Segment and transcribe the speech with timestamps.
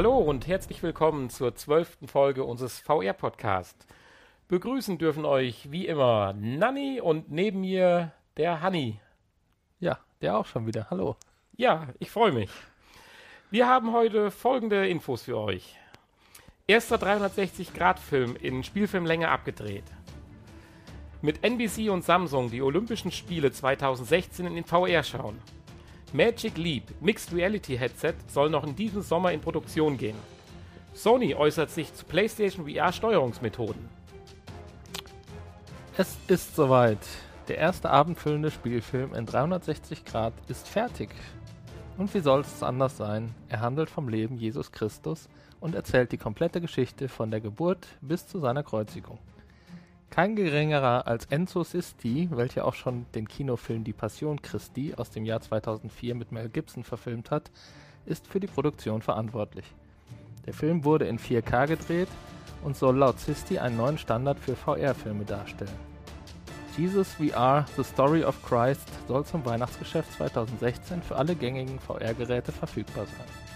[0.00, 3.86] Hallo und herzlich willkommen zur zwölften Folge unseres VR-Podcasts.
[4.48, 8.98] Begrüßen dürfen euch wie immer Nanni und neben mir der Hanni.
[9.78, 10.86] Ja, der auch schon wieder.
[10.88, 11.16] Hallo.
[11.54, 12.48] Ja, ich freue mich.
[13.50, 15.76] Wir haben heute folgende Infos für euch.
[16.66, 19.84] Erster 360-Grad-Film in Spielfilmlänge abgedreht.
[21.20, 25.42] Mit NBC und Samsung die Olympischen Spiele 2016 in VR schauen.
[26.12, 30.16] Magic Leap Mixed Reality Headset soll noch in diesem Sommer in Produktion gehen.
[30.92, 33.88] Sony äußert sich zu PlayStation VR Steuerungsmethoden.
[35.96, 36.98] Es ist soweit.
[37.46, 41.10] Der erste abendfüllende Spielfilm in 360 Grad ist fertig.
[41.96, 43.32] Und wie soll es anders sein?
[43.48, 45.28] Er handelt vom Leben Jesus Christus
[45.60, 49.18] und erzählt die komplette Geschichte von der Geburt bis zu seiner Kreuzigung.
[50.10, 55.24] Kein geringerer als Enzo Sisti, welcher auch schon den Kinofilm Die Passion Christi aus dem
[55.24, 57.52] Jahr 2004 mit Mel Gibson verfilmt hat,
[58.06, 59.64] ist für die Produktion verantwortlich.
[60.46, 62.08] Der Film wurde in 4K gedreht
[62.64, 65.78] und soll laut Sisti einen neuen Standard für VR-Filme darstellen.
[66.76, 73.06] Jesus VR The Story of Christ soll zum Weihnachtsgeschäft 2016 für alle gängigen VR-Geräte verfügbar
[73.06, 73.49] sein.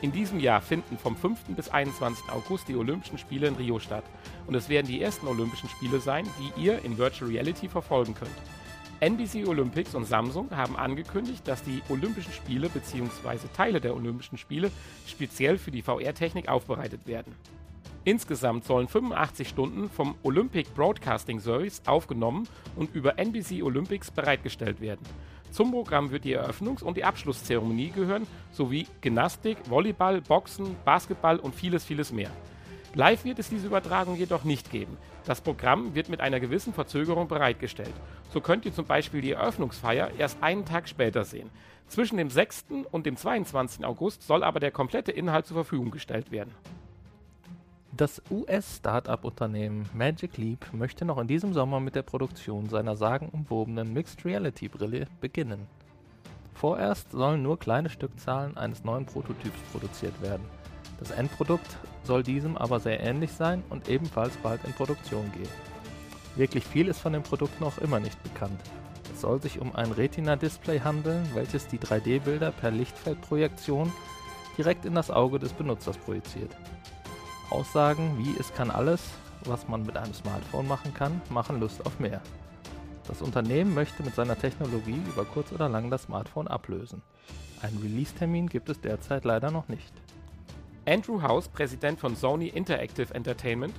[0.00, 1.56] In diesem Jahr finden vom 5.
[1.56, 2.30] bis 21.
[2.30, 4.04] August die Olympischen Spiele in Rio statt
[4.46, 8.30] und es werden die ersten Olympischen Spiele sein, die ihr in Virtual Reality verfolgen könnt.
[9.00, 13.48] NBC Olympics und Samsung haben angekündigt, dass die Olympischen Spiele bzw.
[13.56, 14.70] Teile der Olympischen Spiele
[15.08, 17.34] speziell für die VR-Technik aufbereitet werden.
[18.04, 25.04] Insgesamt sollen 85 Stunden vom Olympic Broadcasting Service aufgenommen und über NBC Olympics bereitgestellt werden.
[25.50, 31.54] Zum Programm wird die Eröffnungs- und die Abschlusszeremonie gehören, sowie Gymnastik, Volleyball, Boxen, Basketball und
[31.54, 32.30] vieles, vieles mehr.
[32.94, 34.96] Live wird es diese Übertragung jedoch nicht geben.
[35.26, 37.92] Das Programm wird mit einer gewissen Verzögerung bereitgestellt.
[38.32, 41.50] So könnt ihr zum Beispiel die Eröffnungsfeier erst einen Tag später sehen.
[41.86, 42.66] Zwischen dem 6.
[42.90, 43.84] und dem 22.
[43.84, 46.54] August soll aber der komplette Inhalt zur Verfügung gestellt werden.
[47.98, 54.24] Das US-Startup-Unternehmen Magic Leap möchte noch in diesem Sommer mit der Produktion seiner sagenumwobenen Mixed
[54.24, 55.66] Reality Brille beginnen.
[56.54, 60.44] Vorerst sollen nur kleine Stückzahlen eines neuen Prototyps produziert werden.
[61.00, 65.50] Das Endprodukt soll diesem aber sehr ähnlich sein und ebenfalls bald in Produktion gehen.
[66.36, 68.60] Wirklich viel ist von dem Produkt noch immer nicht bekannt.
[69.12, 73.92] Es soll sich um ein Retina-Display handeln, welches die 3D-Bilder per Lichtfeldprojektion
[74.56, 76.54] direkt in das Auge des Benutzers projiziert.
[77.50, 79.00] Aussagen wie es kann alles,
[79.44, 82.20] was man mit einem Smartphone machen kann, machen Lust auf mehr.
[83.06, 87.00] Das Unternehmen möchte mit seiner Technologie über kurz oder lang das Smartphone ablösen.
[87.62, 89.92] Einen Release-Termin gibt es derzeit leider noch nicht.
[90.86, 93.74] Andrew House, Präsident von Sony Interactive Entertainment,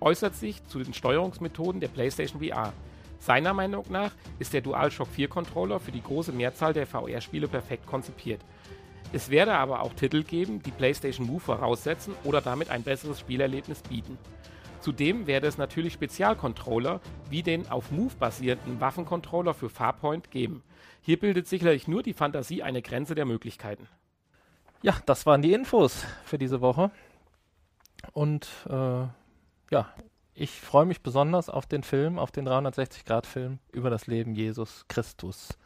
[0.00, 2.74] äußert sich zu den Steuerungsmethoden der PlayStation VR.
[3.18, 7.86] Seiner Meinung nach ist der DualShock 4 Controller für die große Mehrzahl der VR-Spiele perfekt
[7.86, 8.42] konzipiert.
[9.14, 13.80] Es werde aber auch Titel geben, die PlayStation Move voraussetzen oder damit ein besseres Spielerlebnis
[13.82, 14.18] bieten.
[14.80, 20.64] Zudem werde es natürlich Spezialcontroller wie den auf Move basierenden Waffencontroller für Farpoint geben.
[21.00, 23.86] Hier bildet sicherlich nur die Fantasie eine Grenze der Möglichkeiten.
[24.82, 26.90] Ja, das waren die Infos für diese Woche.
[28.14, 29.06] Und äh,
[29.70, 29.94] ja,
[30.34, 35.56] ich freue mich besonders auf den Film, auf den 360-Grad-Film über das Leben Jesus Christus.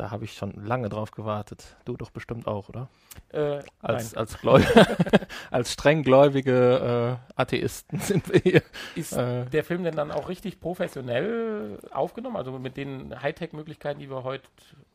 [0.00, 1.76] Da habe ich schon lange drauf gewartet.
[1.84, 2.88] Du doch bestimmt auch, oder?
[3.32, 4.38] Äh, als, als,
[5.50, 8.62] als strenggläubige äh, Atheisten sind wir hier.
[8.94, 12.36] Ist äh, der Film denn dann auch richtig professionell aufgenommen?
[12.36, 14.48] Also mit den Hightech-Möglichkeiten, die wir heute,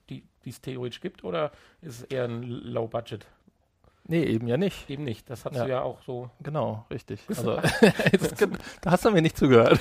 [0.09, 1.51] die es theoretisch gibt, oder
[1.83, 3.27] ist es eher ein Low-Budget?
[4.07, 4.87] Nee, eben ja nicht.
[4.89, 5.29] Eben nicht.
[5.29, 5.63] Das hast ja.
[5.63, 6.29] du ja auch so.
[6.41, 7.21] Genau, richtig.
[7.27, 7.55] Also,
[8.81, 9.79] da hast du mir nicht zugehört.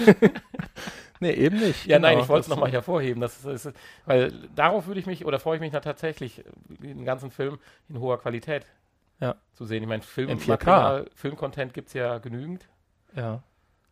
[1.21, 1.85] nee, eben nicht.
[1.87, 3.21] Ja, genau, nein, ich wollte es nochmal hervorheben.
[3.21, 3.77] Das ist, ist,
[4.07, 7.59] weil darauf würde ich mich, oder freue ich mich da tatsächlich, den ganzen Film
[7.91, 8.65] in hoher Qualität
[9.21, 9.35] ja.
[9.53, 9.83] zu sehen.
[9.83, 11.07] Ich meine, Film, in 4K.
[11.15, 12.67] Filmcontent gibt es ja genügend.
[13.15, 13.43] Ja.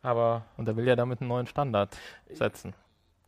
[0.00, 0.47] Aber.
[0.56, 1.97] Und er will ja damit einen neuen Standard
[2.31, 2.75] setzen.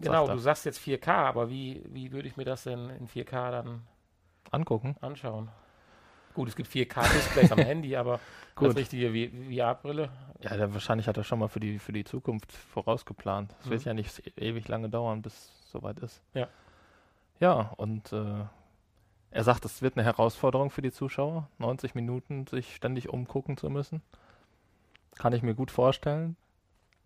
[0.00, 3.50] Genau, du sagst jetzt 4K, aber wie, wie würde ich mir das denn in 4K
[3.50, 3.82] dann
[4.50, 4.96] angucken?
[5.00, 5.50] Anschauen.
[6.34, 8.18] Gut, es gibt 4K-Displays am Handy, aber
[8.56, 8.68] Gut.
[8.68, 10.10] als richtige VR-Brille.
[10.42, 13.54] Ja, der, wahrscheinlich hat er schon mal für die, für die Zukunft vorausgeplant.
[13.60, 13.70] Es mhm.
[13.70, 16.20] wird ja nicht ewig lange dauern, bis es soweit ist.
[16.34, 16.48] Ja.
[17.40, 18.44] Ja, und äh,
[19.30, 23.70] er sagt, es wird eine Herausforderung für die Zuschauer, 90 Minuten sich ständig umgucken zu
[23.70, 24.02] müssen.
[25.16, 26.36] Kann ich mir gut vorstellen.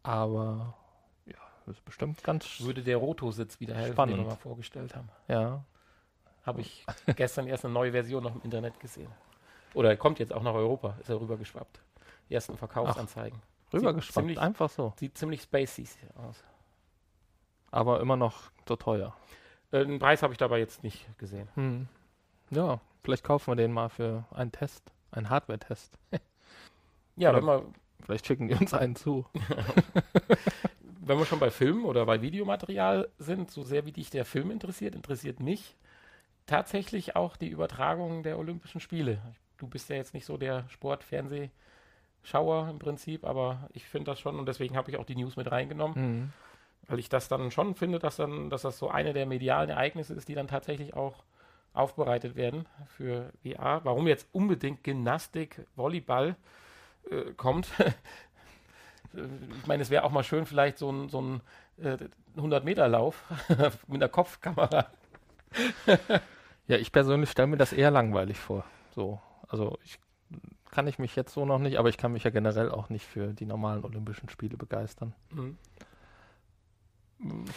[0.03, 0.75] Aber
[1.27, 1.37] ja,
[1.67, 2.61] ist bestimmt ganz.
[2.61, 4.17] Würde der Rotositz wieder helfen, spannend.
[4.17, 5.09] den wir mal vorgestellt haben.
[5.29, 5.65] Ja,
[6.49, 6.85] habe ich
[7.17, 9.11] gestern erst eine neue Version noch im Internet gesehen.
[9.75, 11.81] Oder kommt jetzt auch nach Europa, ist er rübergeschwappt.
[12.29, 13.41] Die ersten Verkaufsanzeigen.
[13.73, 14.93] Rübergeschwappt, ziemlich, einfach so.
[14.99, 15.87] Sieht ziemlich spacey
[16.17, 16.43] aus.
[17.71, 19.15] Aber immer noch so teuer.
[19.71, 21.49] Äh, den Preis habe ich dabei jetzt nicht gesehen.
[21.55, 21.87] Hm.
[22.51, 25.97] Ja, vielleicht kaufen wir den mal für einen Test, Ein Hardware-Test.
[27.17, 27.67] Ja, Oder- wenn wir,
[28.05, 29.27] Vielleicht schicken die uns einen zu.
[31.01, 34.53] wenn wir schon bei Filmen oder bei Videomaterial sind, so sehr wie dich der Film
[34.53, 35.77] interessiert, interessiert mich
[36.49, 39.21] tatsächlich auch die Übertragung der Olympischen Spiele.
[39.59, 44.39] Du bist ja jetzt nicht so der Sport-Fernsehschauer im Prinzip, aber ich finde das schon
[44.39, 45.97] und deswegen habe ich auch die News mit reingenommen.
[45.97, 46.33] Mhm.
[46.89, 50.15] weil ich das dann schon finde, dass dann, dass das so eine der medialen Ereignisse
[50.15, 51.23] ist, die dann tatsächlich auch
[51.75, 53.81] aufbereitet werden für VR.
[53.85, 56.37] Warum jetzt unbedingt Gymnastik, Volleyball
[57.11, 57.69] äh, kommt.
[59.15, 61.41] Ich meine, es wäre auch mal schön, vielleicht so ein, so ein
[61.83, 61.97] äh,
[62.37, 63.25] 100-Meter-Lauf
[63.87, 64.87] mit einer Kopfkamera.
[66.69, 68.65] Ja, ich persönlich stelle mir das eher langweilig vor.
[68.95, 69.99] So, also ich
[70.71, 73.07] kann ich mich jetzt so noch nicht, aber ich kann mich ja generell auch nicht
[73.07, 75.15] für die normalen Olympischen Spiele begeistern.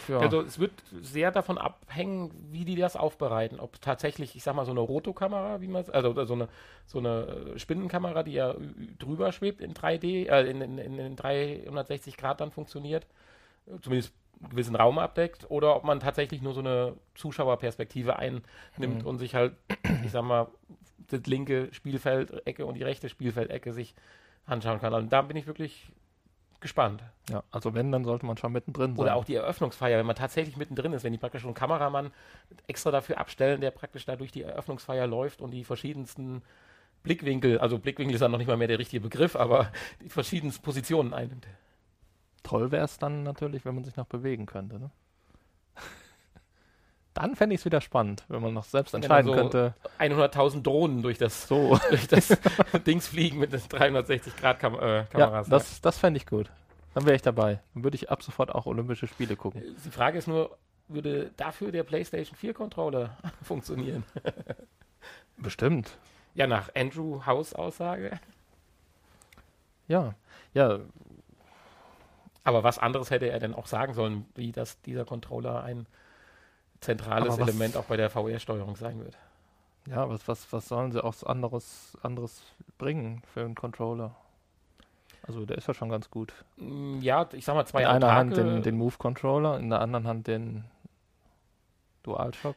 [0.08, 3.60] Ja, Also es wird sehr davon abhängen, wie die das aufbereiten.
[3.60, 6.48] Ob tatsächlich, ich sag mal, so eine Rotokamera, wie man also oder so eine
[6.86, 8.56] so eine äh, Spinnenkamera, die ja
[8.98, 13.06] drüber schwebt in 3D, äh, in, in, in, in 360 Grad dann funktioniert,
[13.82, 14.12] zumindest
[14.50, 18.44] gewissen Raum abdeckt, oder ob man tatsächlich nur so eine Zuschauerperspektive einnimmt
[18.78, 19.06] Mhm.
[19.06, 19.54] und sich halt,
[20.04, 20.48] ich sag mal,
[21.08, 23.94] das linke Spielfeldecke und die rechte Spielfeldecke sich
[24.46, 24.94] anschauen kann.
[24.94, 25.92] Und da bin ich wirklich
[26.60, 27.02] gespannt.
[27.28, 29.02] ja, also wenn, dann sollte man schon mittendrin sein.
[29.02, 32.12] Oder auch die Eröffnungsfeier, wenn man tatsächlich mittendrin ist, wenn die praktisch so einen Kameramann
[32.68, 36.42] extra dafür abstellen, der praktisch da durch die Eröffnungsfeier läuft und die verschiedensten
[37.02, 39.72] Blickwinkel, also Blickwinkel ist dann noch nicht mal mehr der richtige Begriff, aber
[40.02, 41.46] die verschiedensten Positionen einnimmt.
[42.42, 44.78] Toll wäre es dann natürlich, wenn man sich noch bewegen könnte.
[44.80, 44.90] Ne?
[47.14, 49.74] Dann fände ich es wieder spannend, wenn man noch selbst entscheiden so- könnte.
[49.98, 52.28] 100.000 Drohnen durch das, So, durch das
[52.86, 55.14] Dings fliegen mit den 360-Grad-Kameras.
[55.14, 56.50] äh, ja, das, das fände ich gut.
[56.94, 57.60] Dann wäre ich dabei.
[57.74, 59.62] Dann würde ich ab sofort auch Olympische Spiele gucken.
[59.84, 60.56] Die Frage ist nur,
[60.88, 64.04] würde dafür der PlayStation 4-Controller funktionieren?
[65.36, 65.96] Bestimmt.
[66.34, 68.18] Ja, nach Andrew House Aussage.
[69.88, 70.14] Ja,
[70.54, 70.80] ja,
[72.44, 75.86] Aber was anderes hätte er denn auch sagen sollen, wie dass dieser Controller ein
[76.80, 79.16] zentrales was- Element auch bei der VR-Steuerung sein wird.
[79.86, 80.08] ja.
[80.08, 82.42] Was, was, was sollen sie auch anderes, anderes
[82.78, 84.14] bringen für einen Controller?
[85.24, 86.32] Also der ist ja schon ganz gut.
[86.56, 90.08] Mm, Ja, ich sag mal zwei in einer Hand den, den Move-Controller, in der anderen
[90.08, 90.64] Hand den
[92.02, 92.56] DualShock.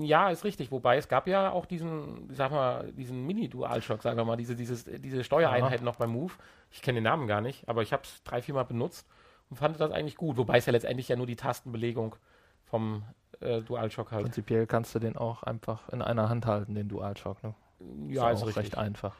[0.00, 0.70] Ja, ist richtig.
[0.70, 4.84] Wobei es gab ja auch diesen, sag mal, diesen Mini-Dualshock, sagen wir mal, diese, dieses,
[4.84, 6.32] diese Steuereinheit noch beim Move.
[6.70, 9.06] Ich kenne den Namen gar nicht, aber ich habe es drei, vier Mal benutzt
[9.50, 10.36] und fand das eigentlich gut.
[10.36, 12.16] Wobei es ja letztendlich ja nur die Tastenbelegung
[12.64, 13.04] vom
[13.40, 14.22] äh, DualShock halt.
[14.22, 17.42] Prinzipiell kannst du den auch einfach in einer Hand halten, den DualShock.
[17.42, 17.54] Ne?
[18.08, 18.64] Ja, ist ist auch richtig.
[18.64, 19.14] recht einfach.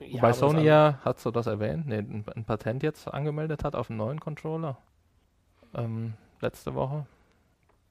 [0.00, 3.74] Ja, Wobei Sony ja, hast du das erwähnt, nee, ein, ein Patent jetzt angemeldet hat
[3.74, 4.78] auf einen neuen Controller.
[5.74, 7.06] Ähm, letzte Woche.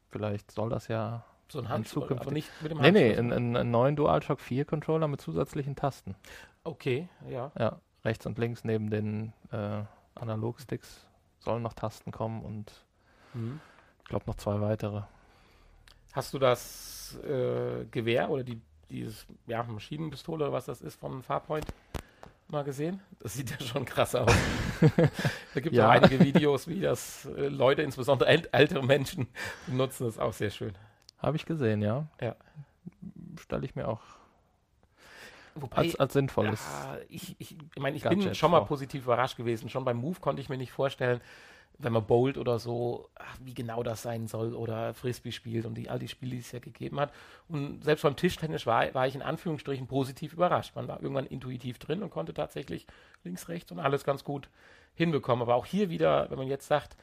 [0.09, 1.23] Vielleicht soll das ja.
[1.51, 3.31] So ein Handschlag, aber nicht mit dem Nee, nee, Handschlag.
[3.37, 6.15] einen, einen, neuen DualShock 4 Controller mit zusätzlichen Tasten.
[6.63, 7.51] Okay, ja.
[7.57, 9.81] Ja, rechts und links neben den äh,
[10.15, 11.05] Analogsticks
[11.39, 12.71] sollen noch Tasten kommen und
[13.33, 13.59] Mhm.
[13.99, 15.03] ich glaube noch zwei weitere.
[16.13, 18.59] Hast du das äh, Gewehr oder die,
[18.89, 21.65] dieses ja, Maschinenpistole oder was das ist von Farpoint
[22.51, 22.99] mal gesehen?
[23.19, 24.31] Das sieht ja schon krass aus.
[25.53, 25.87] da gibt es Ja.
[25.87, 29.27] auch einige Videos, wie das äh, Leute, insbesondere äl ältere Menschen,
[29.67, 30.05] benutzen.
[30.05, 30.73] Das ist auch sehr schön.
[31.19, 32.07] Habe ich gesehen, ja.
[32.21, 32.35] Ja.
[33.41, 34.01] Stelle ich mir auch
[35.55, 36.61] Wobei, als, als sinnvolles.
[36.85, 38.67] ja, ich, ich, ich meine, ich bin Gadget schon mal vor.
[38.67, 39.69] positiv überrascht gewesen.
[39.69, 41.19] Schon beim Move konnte ich mir nicht vorstellen,
[41.77, 45.75] wenn man Bolt oder so, ach, wie genau das sein soll oder Frisbee spielt und
[45.75, 47.13] die, all die Spiele, die es ja gegeben hat.
[47.47, 50.75] Und selbst beim Tischtennis war, war ich in Anführungsstrichen positiv überrascht.
[50.75, 52.85] Man war irgendwann intuitiv drin und konnte tatsächlich
[53.23, 54.49] links, rechts und alles ganz gut
[54.93, 55.41] hinbekommen.
[55.41, 56.97] Aber auch hier wieder, wenn man jetzt sagt,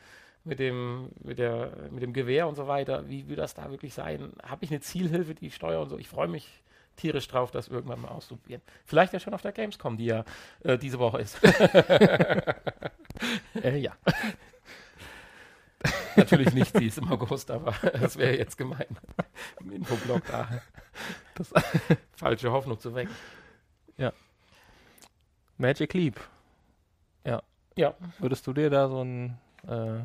[0.44, 3.94] mit dem, mit der, mit dem Gewehr und so weiter, wie will das da wirklich
[3.94, 4.32] sein?
[4.42, 5.98] Habe ich eine Zielhilfe, die ich steuere und so?
[5.98, 6.62] Ich freue mich
[6.96, 8.62] tierisch drauf, das irgendwann mal auszuprobieren.
[8.84, 10.24] Vielleicht ja schon auf der Gamescom, die ja
[10.64, 11.40] äh, diese Woche ist.
[13.62, 13.92] Äh, ja.
[16.16, 18.86] Natürlich nicht, sie ist im August, aber das wäre jetzt gemein,
[19.60, 20.48] im Infoblog da
[21.34, 21.52] Das-
[22.16, 23.14] falsche Hoffnung zu wecken.
[25.58, 26.20] Magic Leap.
[27.78, 29.36] Ja, Würdest du dir da so ein,
[29.68, 29.98] äh,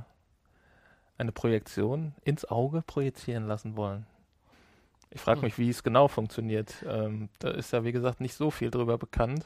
[1.18, 4.06] eine Projektion ins Auge projizieren lassen wollen?
[5.10, 5.46] Ich frage Hm.
[5.46, 6.84] mich, wie es genau funktioniert.
[6.86, 9.46] Ähm, da ist ja, wie gesagt, nicht so viel drüber bekannt.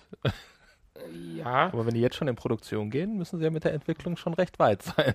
[1.35, 4.17] ja, Aber wenn die jetzt schon in Produktion gehen, müssen sie ja mit der Entwicklung
[4.17, 5.13] schon recht weit sein.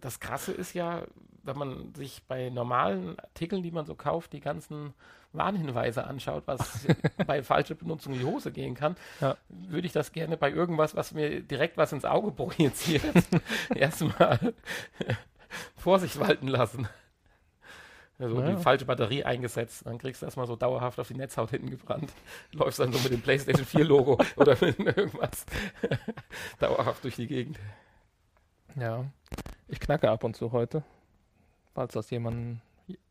[0.00, 1.02] Das Krasse ist ja,
[1.42, 4.92] wenn man sich bei normalen Artikeln, die man so kauft, die ganzen
[5.32, 6.86] Warnhinweise anschaut, was
[7.26, 9.36] bei falscher Benutzung in die Hose gehen kann, Ja.
[9.48, 13.02] würde ich das gerne bei irgendwas, was mir direkt was ins Auge projiziert,
[13.74, 14.54] erstmal
[15.76, 16.88] Vorsicht walten lassen.
[18.18, 18.50] Also Ja.
[18.56, 22.10] die falsche Batterie eingesetzt, dann kriegst du erstmal so dauerhaft auf die Netzhaut hinten gebrannt.
[22.52, 25.46] Läufst dann so mit dem PlayStation 4 Logo oder mit irgendwas
[26.58, 27.58] dauerhaft durch die Gegend.
[28.74, 29.04] Ja.
[29.68, 30.82] Ich knacke ab und zu heute,
[31.74, 32.60] falls das jemand,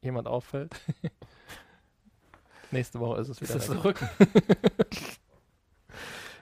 [0.02, 0.76] jemand auffällt.
[2.72, 3.98] Nächste Woche ist es Ist wieder weg.
[3.98, 4.00] zurück?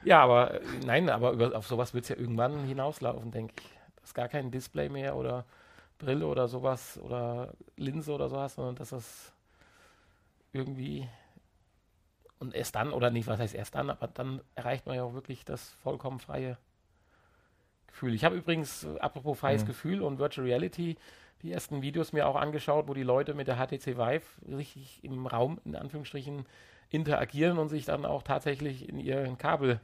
[0.05, 3.69] ja, aber äh, nein, aber über, auf sowas wird es ja irgendwann hinauslaufen, denke ich.
[4.01, 5.45] Dass gar kein Display mehr oder
[5.97, 9.33] Brille oder sowas oder Linse oder sowas, sondern dass das
[10.53, 11.07] irgendwie
[12.39, 15.13] und erst dann, oder nicht, was heißt erst dann, aber dann erreicht man ja auch
[15.13, 16.57] wirklich das vollkommen freie
[17.95, 18.13] Gefühl.
[18.13, 19.67] Ich habe übrigens, äh, apropos freies Mhm.
[19.67, 20.97] Gefühl und Virtual Reality,
[21.41, 25.27] die ersten Videos mir auch angeschaut, wo die Leute mit der HTC Vive richtig im
[25.27, 26.45] Raum, in Anführungsstrichen,
[26.89, 29.79] interagieren und sich dann auch tatsächlich in ihren Kabel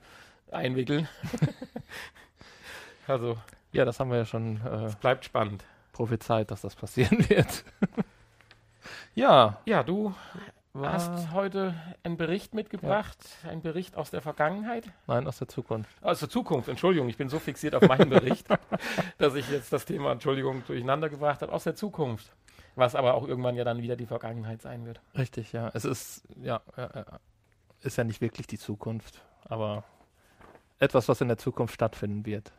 [0.51, 1.07] einwickeln.
[3.07, 3.37] also,
[3.73, 5.63] Ja, das haben wir ja schon äh, es bleibt spannend.
[5.93, 7.63] prophezeit, dass das passieren wird.
[9.15, 10.13] ja, Ja, du
[10.73, 14.85] war, hast heute einen Bericht mitgebracht, einen Bericht aus der Vergangenheit.
[15.07, 15.89] nein, aus der Zukunft.
[16.01, 18.47] Aus der Zukunft, Entschuldigung, ich bin so fixiert auf meinen Bericht,
[19.17, 21.51] dass ich jetzt das Thema, Entschuldigung, durcheinander gebracht habe.
[21.51, 22.31] Aus der Zukunft.
[22.75, 25.01] Was aber auch irgendwann ja dann wieder die Vergangenheit sein wird.
[25.17, 25.69] Richtig, ja.
[25.73, 27.05] Es ist, ja, ja, ja,
[27.81, 29.83] ist ja nicht wirklich die Zukunft, aber
[30.79, 32.53] etwas, was in der Zukunft stattfinden wird.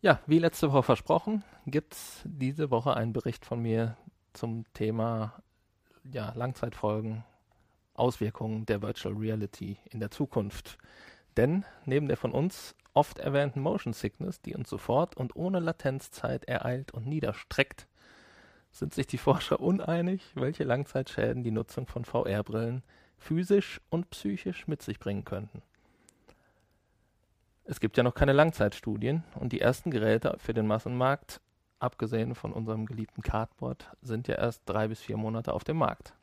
[0.00, 3.96] Ja, wie letzte Woche versprochen, gibt es diese Woche einen Bericht von mir
[4.32, 5.42] zum Thema
[6.12, 7.24] ja, Langzeitfolgen,
[7.94, 10.78] Auswirkungen der Virtual Reality in der Zukunft.
[11.36, 16.44] Denn neben der von uns oft erwähnten Motion Sickness, die uns sofort und ohne Latenzzeit
[16.46, 17.86] ereilt und niederstreckt,
[18.70, 22.82] sind sich die Forscher uneinig, welche Langzeitschäden die Nutzung von VR-Brillen
[23.16, 25.62] physisch und psychisch mit sich bringen könnten.
[27.64, 31.40] Es gibt ja noch keine Langzeitstudien und die ersten Geräte für den Massenmarkt,
[31.80, 36.14] abgesehen von unserem geliebten Cardboard, sind ja erst drei bis vier Monate auf dem Markt.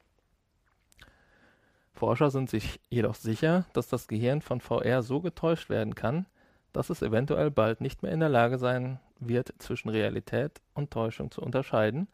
[1.94, 6.26] Forscher sind sich jedoch sicher, dass das Gehirn von VR so getäuscht werden kann,
[6.74, 11.32] dass es eventuell bald nicht mehr in der Lage sein wird, zwischen Realität und Täuschung
[11.32, 12.10] zu unterscheiden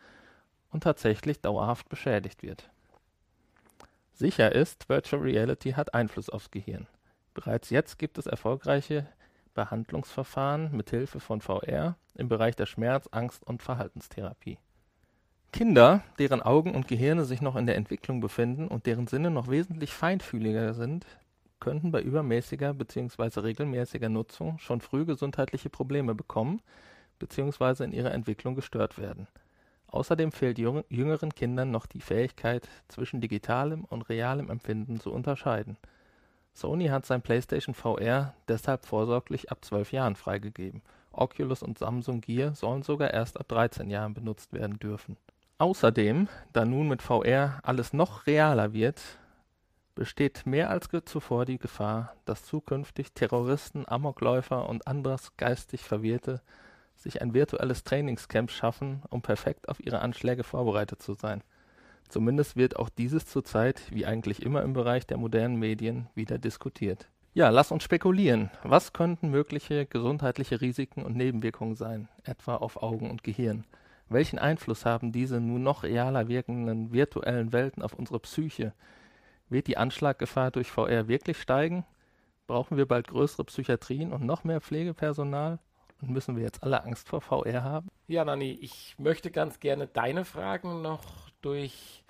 [0.69, 2.69] und tatsächlich dauerhaft beschädigt wird.
[4.13, 6.86] Sicher ist, Virtual Reality hat Einfluss aufs Gehirn.
[7.33, 9.07] Bereits jetzt gibt es erfolgreiche
[9.53, 14.58] Behandlungsverfahren mit Hilfe von VR im Bereich der Schmerz-, Angst- und Verhaltenstherapie.
[15.51, 19.50] Kinder, deren Augen und Gehirne sich noch in der Entwicklung befinden und deren Sinne noch
[19.50, 21.05] wesentlich feinfühliger sind,
[21.60, 23.41] könnten bei übermäßiger bzw.
[23.41, 26.62] regelmäßiger Nutzung schon früh gesundheitliche Probleme bekommen
[27.20, 27.84] bzw.
[27.84, 29.27] in ihrer Entwicklung gestört werden.
[29.88, 35.77] Außerdem fehlt jüng- jüngeren Kindern noch die Fähigkeit, zwischen digitalem und realem Empfinden zu unterscheiden.
[36.53, 40.81] Sony hat sein PlayStation VR deshalb vorsorglich ab 12 Jahren freigegeben.
[41.12, 45.17] Oculus und Samsung Gear sollen sogar erst ab 13 Jahren benutzt werden dürfen.
[45.58, 49.01] Außerdem, da nun mit VR alles noch realer wird,
[49.96, 56.41] besteht mehr als zuvor die Gefahr, dass zukünftig Terroristen, Amokläufer und anderes geistig Verwirrte
[56.96, 61.43] sich ein virtuelles Trainingscamp schaffen, um perfekt auf ihre Anschläge vorbereitet zu sein.
[62.11, 67.07] Zumindest wird auch dieses zurzeit, wie eigentlich immer im Bereich der modernen Medien, wieder diskutiert.
[67.33, 68.51] Ja, lass uns spekulieren.
[68.63, 73.63] Was könnten mögliche gesundheitliche Risiken und Nebenwirkungen sein, etwa auf Augen und Gehirn?
[74.09, 78.73] Welchen Einfluss haben diese nun noch realer wirkenden virtuellen Welten auf unsere Psyche?
[79.47, 81.85] Wird die Anschlaggefahr durch VR wirklich steigen?
[82.45, 85.59] Brauchen wir bald größere Psychiatrien und noch mehr Pflegepersonal?
[86.01, 87.87] Und müssen wir jetzt alle Angst vor VR haben?
[88.07, 92.00] Ja, Nani, ich möchte ganz gerne deine Fragen noch durch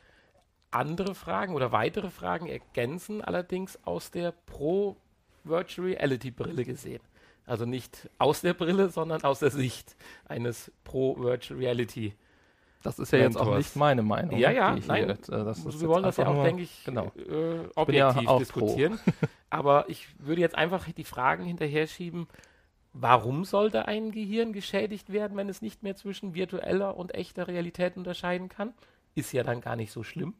[0.71, 4.97] andere Fragen oder weitere Fragen ergänzen, allerdings aus der Pro
[5.43, 7.01] Virtual Reality Brille gesehen.
[7.45, 12.13] Also nicht aus der Brille, sondern aus der Sicht eines Pro Virtual Reality.
[12.83, 13.57] Das ist ja jetzt auch Mentors.
[13.65, 14.37] nicht meine Meinung.
[14.39, 15.03] Ja, ja, nein.
[15.03, 17.11] Hier, jetzt, das ist Wir wollen das ja auch, denke ich, Genau.
[17.15, 18.39] äh, ja objektiv pro.
[18.39, 18.99] diskutieren.
[19.49, 22.27] Aber ich würde jetzt einfach die Fragen hinterher schieben,
[22.93, 27.97] warum sollte ein Gehirn geschädigt werden, wenn es nicht mehr zwischen virtueller und echter Realität
[27.97, 28.73] unterscheiden kann?
[29.13, 30.33] Ist ja dann gar nicht so schlimm.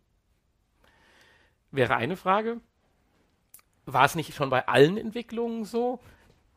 [1.71, 2.59] Wäre eine Frage.
[3.85, 5.99] War es nicht schon bei allen Entwicklungen so,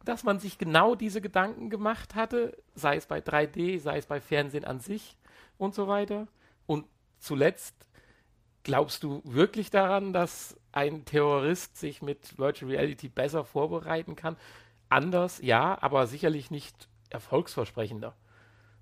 [0.04, 4.20] dass man sich genau diese Gedanken gemacht hatte, sei es bei 3D, sei es bei
[4.20, 5.16] Fernsehen an sich
[5.56, 6.26] und so weiter?
[6.66, 6.86] Und
[7.18, 7.74] zuletzt,
[8.64, 14.36] glaubst du wirklich daran, dass ein Terrorist sich mit Virtual Reality besser vorbereiten kann?
[14.88, 18.14] Anders, ja, aber sicherlich nicht erfolgsversprechender.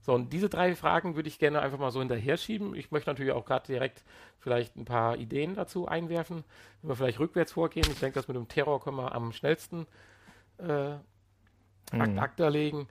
[0.03, 2.75] So, und diese drei Fragen würde ich gerne einfach mal so hinterher schieben.
[2.75, 4.05] Ich möchte natürlich auch gerade direkt
[4.41, 6.45] vielleicht ein paar Ideen dazu einwerfen,
[6.83, 7.91] wenn wir vielleicht rückwärts vorgehen.
[7.91, 9.87] Ich denke, das mit dem Terror können wir am schnellsten
[10.59, 10.97] äh,
[11.93, 12.19] Mhm.
[12.19, 12.89] Akta legen.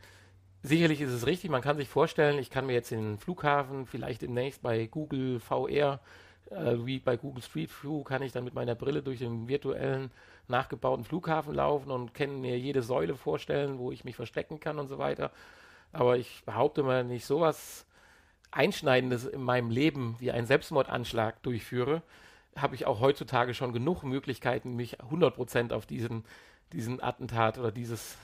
[0.64, 4.22] sicherlich ist es richtig, man kann sich vorstellen, ich kann mir jetzt den Flughafen vielleicht
[4.24, 6.00] demnächst bei Google VR,
[6.52, 10.12] äh, wie bei Google Street View, kann ich dann mit meiner Brille durch den virtuellen
[10.48, 14.88] nachgebauten Flughafen laufen und kann mir jede Säule vorstellen, wo ich mich verstecken kann und
[14.88, 15.32] so weiter.
[15.94, 17.86] Aber ich behaupte mal, nicht sowas
[18.52, 22.02] Einschneidendes in meinem Leben wie ein Selbstmordanschlag durchführe,
[22.56, 26.26] habe ich auch heutzutage schon genug Möglichkeiten, mich 100% auf diesen,
[26.74, 28.18] diesen Attentat oder dieses,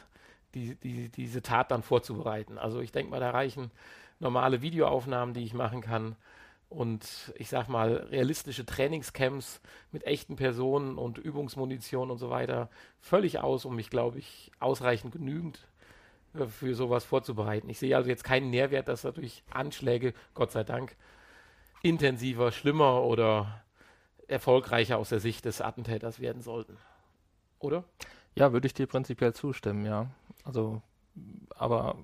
[0.53, 2.57] die, die, diese Tat dann vorzubereiten.
[2.57, 3.71] Also ich denke mal, da reichen
[4.19, 6.15] normale Videoaufnahmen, die ich machen kann
[6.69, 12.69] und ich sag mal realistische Trainingscamps mit echten Personen und Übungsmunition und so weiter
[12.99, 15.65] völlig aus, um mich, glaube ich, ausreichend genügend
[16.47, 17.69] für sowas vorzubereiten.
[17.69, 20.95] Ich sehe also jetzt keinen Nährwert, dass dadurch Anschläge, Gott sei Dank,
[21.81, 23.63] intensiver, schlimmer oder
[24.27, 26.77] erfolgreicher aus der Sicht des Attentäters werden sollten.
[27.59, 27.83] Oder?
[28.35, 30.07] Ja, würde ich dir prinzipiell zustimmen, ja.
[30.43, 30.81] Also,
[31.55, 31.95] aber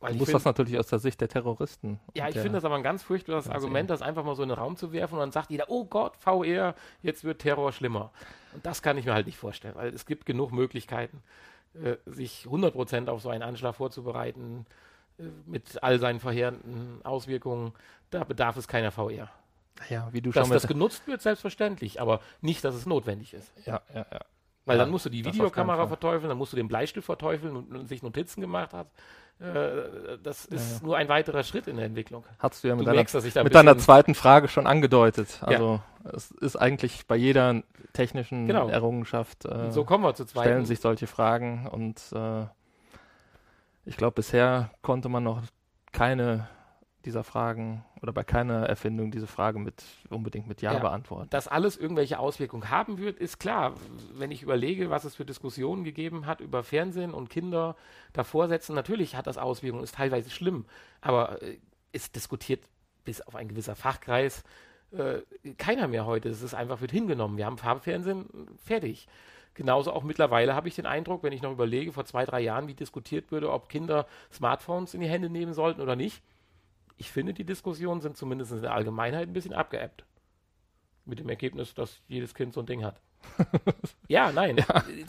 [0.00, 2.00] Weil du musst das natürlich aus der Sicht der Terroristen.
[2.14, 4.58] Ja, ich finde das aber ein ganz furchtbares Argument, das einfach mal so in den
[4.58, 8.10] Raum zu werfen und dann sagt jeder, oh Gott, VR, jetzt wird Terror schlimmer.
[8.54, 11.22] Und das kann ich mir halt nicht vorstellen, weil es gibt genug Möglichkeiten,
[11.74, 14.66] äh, sich 100% auf so einen Anschlag vorzubereiten,
[15.18, 17.72] äh, mit all seinen verheerenden Auswirkungen.
[18.10, 19.30] Da bedarf es keiner VR.
[19.88, 23.50] Ja, wie du Dass schon das genutzt wird, selbstverständlich, aber nicht, dass es notwendig ist.
[23.64, 24.20] ja, ja, ja.
[24.66, 27.74] Weil Ja, dann musst du die Videokamera verteufeln, dann musst du den Bleistift verteufeln und,
[27.74, 28.88] und sich Notizen gemacht hat.
[29.40, 30.86] Äh, das ist ja.
[30.86, 32.24] nur ein weiterer Schritt in der Entwicklung.
[32.38, 35.40] Hast du ja Du mit, deiner, merkst, mit deiner zweiten Frage schon angedeutet.
[35.42, 35.80] Also
[36.14, 37.62] es ist eigentlich bei jeder
[37.94, 38.68] technischen Genau.
[38.68, 40.46] Errungenschaft äh, So kommen wir zu zweiten.
[40.48, 42.44] stellen sich solche Fragen und äh,
[43.86, 45.42] ich glaube, bisher konnte man noch
[45.92, 46.48] keine
[47.04, 50.78] dieser Fragen oder bei keiner Erfindung diese Frage mit unbedingt mit Ja, Ja.
[50.78, 51.28] beantworten.
[51.30, 53.74] Dass alles irgendwelche Auswirkungen haben wird, ist klar.
[54.14, 57.76] Wenn ich überlege, was es für Diskussionen gegeben hat über Fernsehen und Kinder
[58.12, 60.66] davor setzen, natürlich hat das Auswirkungen, ist teilweise schlimm,
[61.00, 61.58] aber äh,
[61.92, 62.62] es diskutiert
[63.04, 64.44] bis auf ein gewisser Fachkreis
[64.92, 65.20] äh,
[65.56, 66.28] keiner mehr heute.
[66.28, 67.36] Es ist einfach, wird hingenommen.
[67.36, 68.26] Wir haben Farbfernsehen,
[68.64, 69.06] fertig.
[69.54, 72.68] Genauso auch mittlerweile habe ich den Eindruck, wenn ich noch überlege, vor zwei, drei Jahren,
[72.68, 76.22] wie diskutiert würde, ob Kinder Smartphones in die Hände nehmen sollten oder nicht.
[77.00, 80.04] Ich finde, die Diskussionen sind zumindest in der Allgemeinheit ein bisschen abgeebbt.
[81.06, 83.00] Mit dem Ergebnis, dass jedes Kind so ein Ding hat.
[84.08, 84.62] ja, nein.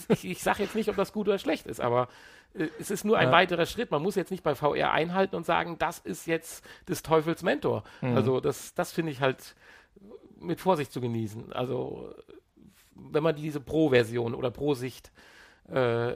[0.07, 2.07] Ich, ich sage jetzt nicht, ob das gut oder schlecht ist, aber
[2.53, 3.33] äh, es ist nur ein Ja.
[3.33, 3.91] weiterer Schritt.
[3.91, 7.83] Man muss jetzt nicht bei VR einhalten und sagen, das ist jetzt des Teufels Mentor.
[7.99, 8.15] Mhm.
[8.15, 9.53] Also das, das finde ich halt
[10.39, 11.51] mit Vorsicht zu genießen.
[11.51, 12.15] Also
[12.95, 15.11] wenn man diese Pro-Version oder Pro-Sicht
[15.67, 16.13] äh,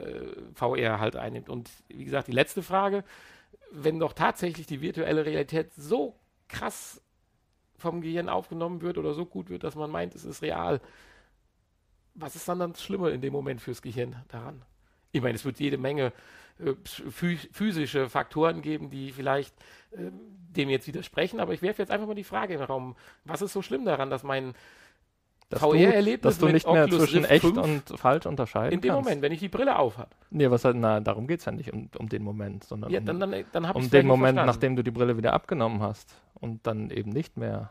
[0.54, 1.50] VR halt einnimmt.
[1.50, 3.04] Und wie gesagt, die letzte Frage,
[3.70, 6.16] wenn doch tatsächlich die virtuelle Realität so
[6.48, 7.00] krass
[7.76, 10.80] vom Gehirn aufgenommen wird oder so gut wird, dass man meint, es ist real,
[12.14, 14.62] was ist dann das Schlimme in dem Moment fürs Gehirn daran?
[15.12, 16.12] Ich meine, es wird jede Menge
[16.58, 19.54] äh, phys- physische Faktoren geben, die vielleicht
[19.90, 22.96] äh, dem jetzt widersprechen, aber ich werfe jetzt einfach mal die Frage in den Raum,
[23.24, 24.54] was ist so schlimm daran, dass mein
[25.48, 28.26] Dass du, VR-Erlebnis dass du mit nicht mehr Oculus zwischen Rift echt 5 und falsch
[28.26, 29.04] unterscheiden in dem kannst.
[29.04, 30.12] Moment, wenn ich die Brille aufhab.
[30.30, 32.98] Nee, was halt, na, darum geht es ja nicht um, um den Moment, sondern Ja,
[32.98, 36.66] um, dann, dann, dann um den Moment, nachdem du die Brille wieder abgenommen hast und
[36.66, 37.70] dann eben nicht mehr,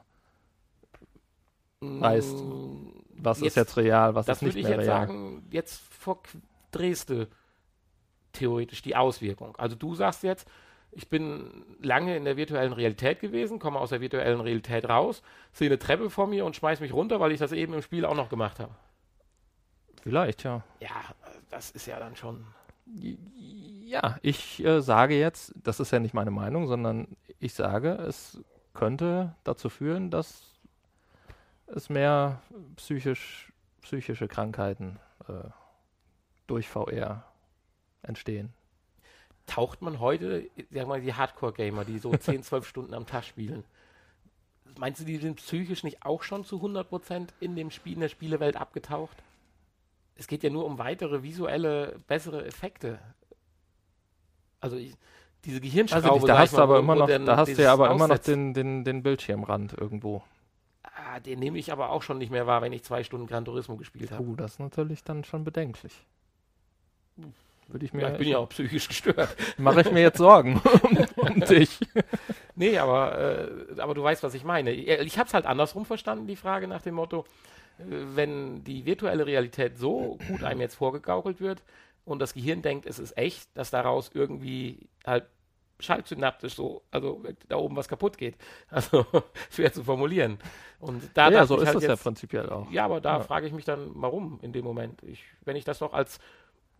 [1.81, 2.37] weißt,
[3.17, 5.07] was ist jetzt real, was Das ist nicht würde ich mehr jetzt real.
[5.07, 6.17] sagen, jetzt Qu-
[6.71, 7.27] Dresde
[8.33, 9.55] theoretisch die Auswirkung.
[9.57, 10.47] Also du sagst jetzt,
[10.95, 15.67] ich bin lange in der virtuellen Realität gewesen, komme aus der virtuellen Realität raus, sehe
[15.67, 18.15] eine Treppe vor mir und schmeiß mich runter, weil ich das eben im Spiel auch
[18.15, 18.73] noch gemacht habe.
[20.01, 20.63] Vielleicht, ja.
[20.79, 21.13] Ja,
[21.49, 22.45] das ist ja dann schon.
[22.85, 27.07] Ja, ich äh, sage jetzt, das ist ja nicht meine Meinung, sondern
[27.39, 28.39] ich sage, es
[28.73, 30.53] könnte dazu führen, dass
[31.67, 32.41] es mehr
[32.77, 35.49] psychisch, psychische Krankheiten äh,
[36.47, 37.25] durch VR
[38.01, 38.53] entstehen.
[39.45, 43.63] Taucht man heute, sag mal, die Hardcore-Gamer, die so 10, 12 Stunden am Tag spielen,
[44.77, 48.09] meinst du, die sind psychisch nicht auch schon zu 100% in dem Spiel, in der
[48.09, 49.23] Spielewelt abgetaucht?
[50.15, 52.99] Es geht ja nur um weitere visuelle, bessere Effekte.
[54.61, 54.95] Also ich,
[55.43, 57.91] diese Gehirnschraube, Also nicht, da hast du aber immer noch, da hast du ja aber
[57.91, 60.23] immer noch den, den, den Bildschirmrand irgendwo.
[60.83, 63.45] Ah, den nehme ich aber auch schon nicht mehr wahr, wenn ich zwei Stunden Gran
[63.45, 64.23] Turismo gespielt habe.
[64.23, 65.93] Uh, das ist natürlich dann schon bedenklich.
[67.67, 69.35] Würde ich mir, Ja, ich bin ja auch psychisch gestört.
[69.57, 70.61] mache ich mir jetzt Sorgen
[71.15, 71.79] um, dich.
[72.55, 73.17] Nee, aber,
[73.77, 74.71] äh, aber du weißt, was ich meine.
[74.71, 77.25] Ich habe es halt andersrum verstanden, die Frage nach dem Motto,
[77.79, 81.63] äh, wenn die virtuelle Realität so gut einem jetzt vorgegaukelt wird
[82.05, 85.25] und das Gehirn denkt, es ist echt, dass daraus irgendwie halt
[85.79, 88.35] schaltsynaptisch so, also da oben was kaputt geht.
[88.69, 89.05] Also
[89.51, 90.37] schwer zu formulieren.
[90.79, 92.71] Und da ja, so ist halt das ja jetzt, prinzipiell auch.
[92.71, 93.19] ja, aber da Ja.
[93.23, 95.03] frage ich mich dann, warum in dem Moment?
[95.03, 96.19] Ich, wenn ich das doch als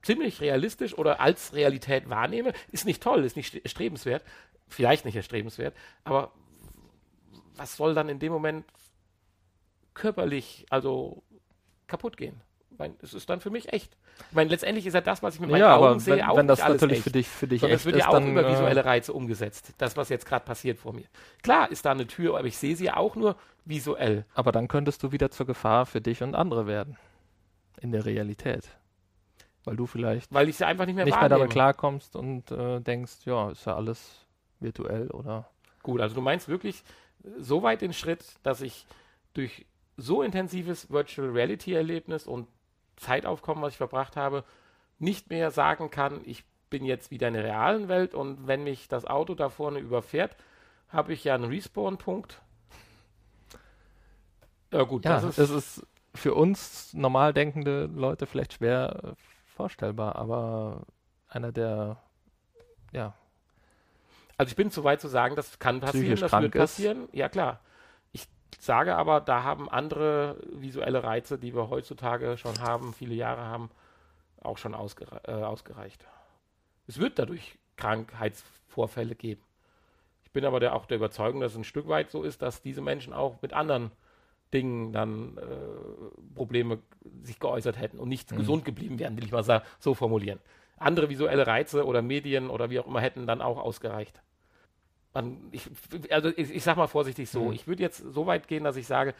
[0.06, 4.24] ziemlich realistisch oder als Realität wahrnehme, ist nicht toll, ist nicht erstrebenswert,
[4.68, 6.32] vielleicht nicht erstrebenswert, aber
[7.56, 8.66] was soll dann in dem Moment
[9.94, 11.24] körperlich, also
[11.88, 12.42] kaputt gehen?
[12.72, 13.96] Ich meine, es ist dann für mich echt.
[14.30, 16.24] Ich meine, letztendlich ist ja das, was ich mit meinen ja, Augen aber sehe, wenn,
[16.26, 17.04] auch wenn das nicht alles natürlich echt.
[17.06, 19.14] für dich, für dich Sondern echt es wird ja auch dann, über äh, visuelle Reize
[19.14, 19.74] umgesetzt.
[19.78, 21.06] Das, was jetzt gerade passiert vor mir.
[21.42, 24.26] Klar ist da eine Tür, aber ich sehe sie ja auch nur visuell.
[24.34, 26.98] aber dann könntest du wieder zur Gefahr für dich und andere werden.
[27.80, 28.68] In der Realität.
[29.66, 33.26] Weil du vielleicht Weil ich einfach nicht mehr nicht mehr damit klarkommst und äh, denkst,
[33.26, 34.26] ja, ist ja alles
[34.60, 35.50] virtuell oder.
[35.84, 36.84] Gut, also du meinst wirklich
[37.38, 38.86] so weit den Schritt, dass ich
[39.34, 39.66] durch
[39.98, 42.48] so intensives Virtual Reality Erlebnis und
[42.98, 44.44] Zeitaufkommen, was ich verbracht habe,
[45.00, 48.88] nicht mehr sagen kann, ich bin jetzt wieder in der realen Welt und wenn mich
[48.88, 50.36] das Auto da vorne überfährt,
[50.90, 52.42] habe ich ja einen Respawn-Punkt.
[54.72, 59.14] Ja gut, Ja, das das ist, ist für uns normal denkende Leute vielleicht schwer äh,
[59.56, 60.84] vorstellbar, aber
[61.30, 61.98] einer der,
[62.92, 63.14] ja,
[64.38, 66.60] also ich bin zu weit zu sagen, das kann passieren, Psychisch das wird ist.
[66.60, 67.10] passieren.
[67.12, 67.62] Ja klar.
[68.12, 68.28] Ich
[68.60, 73.70] sage aber, da haben andere visuelle Reize, die wir heutzutage schon haben, viele Jahre haben,
[74.42, 76.06] auch schon ausgere äh, ausgereicht.
[76.88, 79.42] Es wird dadurch Krankheitsvorfälle geben.
[80.24, 82.62] Ich bin aber der, auch der Überzeugung, dass es ein Stück weit so ist, dass
[82.62, 83.92] diese Menschen auch mit anderen
[84.54, 86.80] Dingen dann äh, Probleme
[87.24, 88.38] sich geäußert hätten und nicht Mhm.
[88.38, 90.40] gesund geblieben wären, will ich mal sa- so formulieren.
[90.78, 94.22] Andere visuelle Reize oder Medien oder wie auch immer hätten dann auch ausgereicht.
[95.14, 95.70] Man, ich,
[96.12, 97.54] also ich, ich sag mal vorsichtig so, Mhm.
[97.54, 99.14] ich würde jetzt so weit gehen, dass ich sage,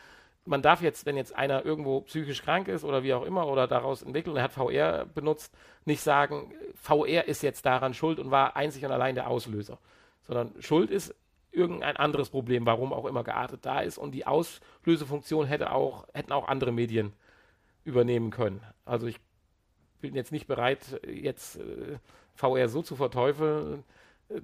[0.48, 3.66] man darf jetzt, wenn jetzt einer irgendwo psychisch krank ist oder wie auch immer oder
[3.68, 8.30] daraus entwickelt und er hat VR benutzt, nicht sagen, VR ist jetzt daran schuld und
[8.30, 9.80] war einzig und allein der Auslöser,
[10.24, 11.16] sondern Schuld ist
[11.56, 16.32] irgendein anderes Problem, warum auch immer geartet da ist und die Auslösefunktion hätte auch, hätten
[16.32, 17.14] auch andere Medien
[17.84, 18.62] übernehmen können.
[18.84, 19.20] Also ich
[20.02, 21.98] bin jetzt nicht bereit, jetzt äh,
[22.36, 23.84] VR so zu verteufeln,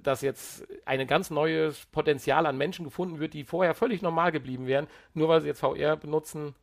[0.02, 4.66] dass jetzt ein ganz neues Potenzial an Menschen gefunden wird, die vorher völlig normal geblieben
[4.66, 6.54] wären, nur weil sie jetzt VR benutzen,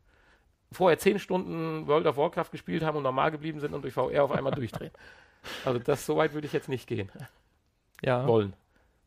[0.72, 4.24] vorher zehn Stunden World of Warcraft gespielt haben und normal geblieben sind und durch VR
[4.24, 4.92] auf einmal durchdrehen.
[5.64, 7.10] Also das so weit würde ich jetzt nicht gehen
[8.02, 8.54] ja, wollen.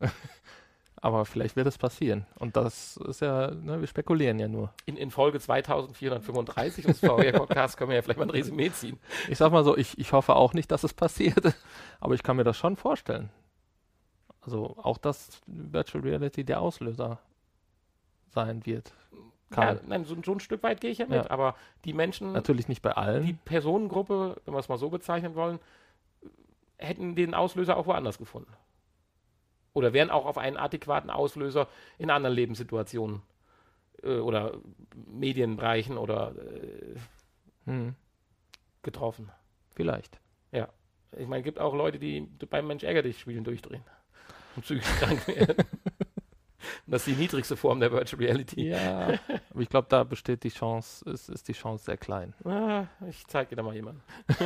[1.04, 2.24] aber vielleicht wird es passieren.
[2.38, 4.72] Und das ist ja, ne, wir spekulieren ja nur.
[4.86, 8.98] In, in Folge 2435 des VR-Podcasts können wir ja vielleicht mal ein Resümee ziehen.
[9.28, 11.54] Ich sag mal so, ich, ich hoffe auch nicht, dass es passiert,
[12.00, 13.28] aber ich kann mir das schon vorstellen.
[14.40, 17.18] Also auch, dass Virtual Reality der Auslöser
[18.30, 18.90] sein wird.
[19.54, 21.30] Ja, nein, so, so ein Stück weit gehe ich ja mit, Ja.
[21.30, 23.26] aber die Menschen, Natürlich nicht bei allen.
[23.26, 25.58] die Personengruppe, wenn wir es mal so bezeichnen wollen,
[26.78, 28.50] hätten den Auslöser auch woanders gefunden.
[29.74, 33.22] Oder wären auch auf einen adäquaten Auslöser in anderen Lebenssituationen
[34.02, 34.56] äh, oder
[34.94, 36.96] Medienbereichen oder äh,
[37.66, 37.94] Hm,
[38.82, 39.30] getroffen.
[39.74, 40.20] vielleicht.
[41.16, 43.84] Ich meine, es gibt auch Leute, die beim Mensch ärger dich spielen durchdrehen
[44.56, 45.64] und psychisch krank werden.
[46.88, 48.68] das ist die niedrigste Form der Virtual Reality.
[48.70, 49.16] Ja,
[49.50, 52.34] aber ich glaube, da besteht die Chance, ist, ist die Chance sehr klein.
[52.44, 54.02] Ah, ich zeige dir da mal jemanden.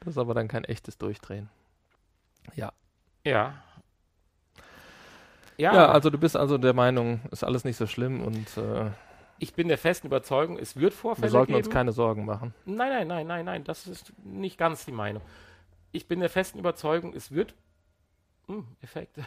[0.00, 1.50] Das ist aber dann kein echtes Durchdrehen.
[2.54, 2.72] Ja.
[3.26, 3.54] Ja.
[5.58, 8.90] Ja, also du bist also der Meinung, ist alles nicht so schlimm und äh,
[9.38, 11.64] ich bin der festen Überzeugung, es wird wir Vorfälle sollten geben.
[11.64, 12.54] uns keine Sorgen machen.
[12.66, 15.22] Nein, nein, nein, nein, nein, das ist nicht ganz die Meinung.
[15.92, 17.54] Ich bin der festen Überzeugung, es wird.
[18.46, 19.18] Hm, Effekt.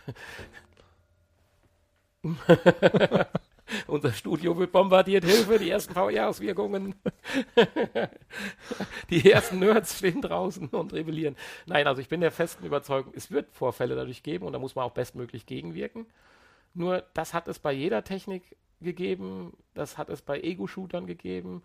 [3.88, 5.26] Unser Studio wird bombardiert.
[5.26, 6.96] Hilfe, die ersten VR-Auswirkungen.
[9.10, 11.36] die ersten Nerds stehen draußen und rebellieren.
[11.66, 14.76] Nein, also ich bin der festen Überzeugung, es wird Vorfälle dadurch geben und da muss
[14.76, 16.06] man auch bestmöglich gegenwirken.
[16.74, 21.64] Nur das hat es bei jeder Technik gegeben, das hat es bei Ego-Shootern gegeben,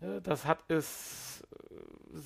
[0.00, 2.18] äh, das hat es äh,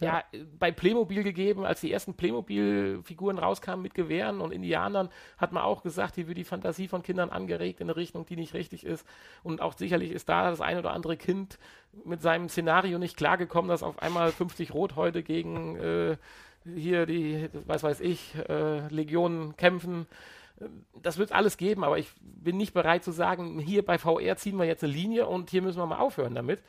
[0.00, 0.24] ja.
[0.58, 5.82] bei Playmobil gegeben, als die ersten Playmobil-Figuren rauskamen mit Gewehren und Indianern, hat man auch
[5.82, 9.06] gesagt, hier wird die Fantasie von Kindern angeregt in eine Richtung, die nicht richtig ist.
[9.42, 11.58] Und auch sicherlich ist da das ein oder andere Kind
[12.04, 16.16] mit seinem Szenario nicht klargekommen, dass auf einmal 50 Rothäute gegen äh,
[16.74, 20.06] hier die, was weiß ich, äh, Legionen kämpfen.
[20.94, 24.56] Das wird alles geben, aber ich bin nicht bereit zu sagen, hier bei VR ziehen
[24.56, 26.60] wir jetzt eine Linie und hier müssen wir mal aufhören damit,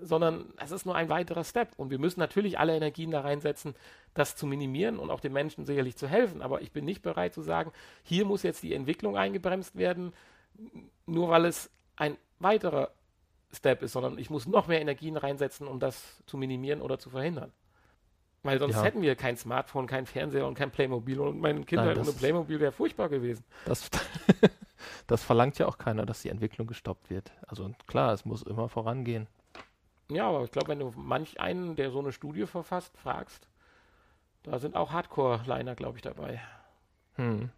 [0.00, 1.70] sondern es ist nur ein weiterer Step.
[1.76, 3.74] Und wir müssen natürlich alle Energien da reinsetzen,
[4.14, 6.42] das zu minimieren und auch den Menschen sicherlich zu helfen.
[6.42, 10.12] Aber ich bin nicht bereit zu sagen, hier muss jetzt die Entwicklung eingebremst werden,
[11.06, 12.90] nur weil es ein weiterer
[13.52, 17.10] Step ist, sondern ich muss noch mehr Energien reinsetzen, um das zu minimieren oder zu
[17.10, 17.52] verhindern.
[18.42, 18.82] Weil sonst Ja.
[18.82, 21.20] hätten wir kein Smartphone, kein Fernseher und kein Playmobil.
[21.20, 23.44] Und meine Kindheit ohne Playmobil wäre furchtbar gewesen.
[23.66, 23.88] Das,
[25.06, 27.30] das verlangt ja auch keiner, dass die Entwicklung gestoppt wird.
[27.46, 29.28] Also klar, es muss immer vorangehen.
[30.14, 33.48] Ja, aber ich glaube, wenn du manch einen, der so eine Studie verfasst, fragst,
[34.42, 36.40] da sind auch Hardcore-Liner, glaube ich, dabei.
[37.14, 37.50] Hm.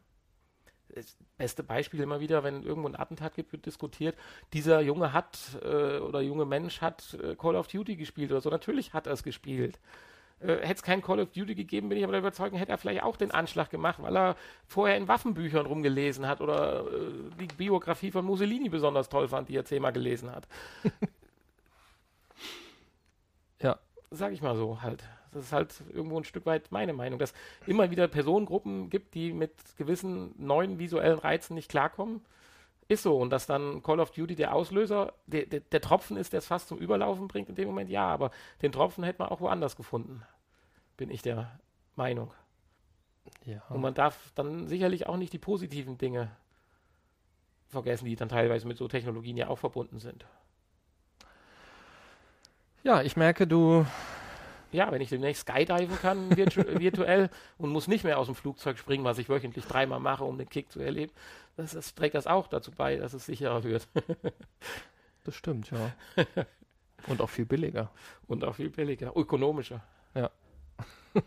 [0.88, 4.16] Das beste Beispiel immer wieder, wenn irgendwo ein Attentat gibt, wird diskutiert,
[4.52, 8.50] dieser Junge hat äh, oder junge Mensch hat äh, Call of Duty gespielt oder so.
[8.50, 9.80] Natürlich hat er es gespielt.
[10.40, 12.78] Äh, hätte es kein Call of Duty gegeben, bin ich aber der Überzeugung, hätte er
[12.78, 14.36] vielleicht auch den Anschlag gemacht, weil er
[14.66, 19.56] vorher in Waffenbüchern rumgelesen hat oder äh, die Biografie von Mussolini besonders toll fand, die
[19.56, 20.46] er zehnmal gelesen hat.
[24.14, 25.04] Sag ich mal so halt.
[25.32, 27.34] Das ist halt irgendwo ein Stück weit meine Meinung, dass
[27.66, 32.24] immer wieder Personengruppen gibt, die mit gewissen neuen visuellen Reizen nicht klarkommen.
[32.86, 33.18] Ist so.
[33.18, 36.46] Und dass dann Call of Duty der Auslöser, der, der, der Tropfen ist, der es
[36.46, 38.30] fast zum Überlaufen bringt in dem Moment, ja, aber
[38.62, 40.22] den Tropfen hätte man auch woanders gefunden.
[40.96, 41.58] Bin ich der
[41.96, 42.30] Meinung.
[43.44, 43.62] Ja.
[43.70, 46.30] Und man darf dann sicherlich auch nicht die positiven Dinge
[47.68, 50.26] vergessen, die dann teilweise mit so Technologien ja auch verbunden sind.
[52.84, 53.84] Ja, ich merke, du.
[54.70, 58.78] Ja, wenn ich demnächst skydiven kann virtu virtuell und muss nicht mehr aus dem Flugzeug
[58.78, 61.12] springen, was ich wöchentlich dreimal mache, um den Kick zu erleben,
[61.56, 63.88] das, das trägt das auch dazu bei, dass es sicherer wird
[65.24, 65.92] Das stimmt, ja.
[67.06, 67.90] Und auch viel billiger.
[68.28, 69.82] und auch viel billiger, ökonomischer.
[70.14, 70.30] Ja.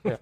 [0.03, 0.17] ja.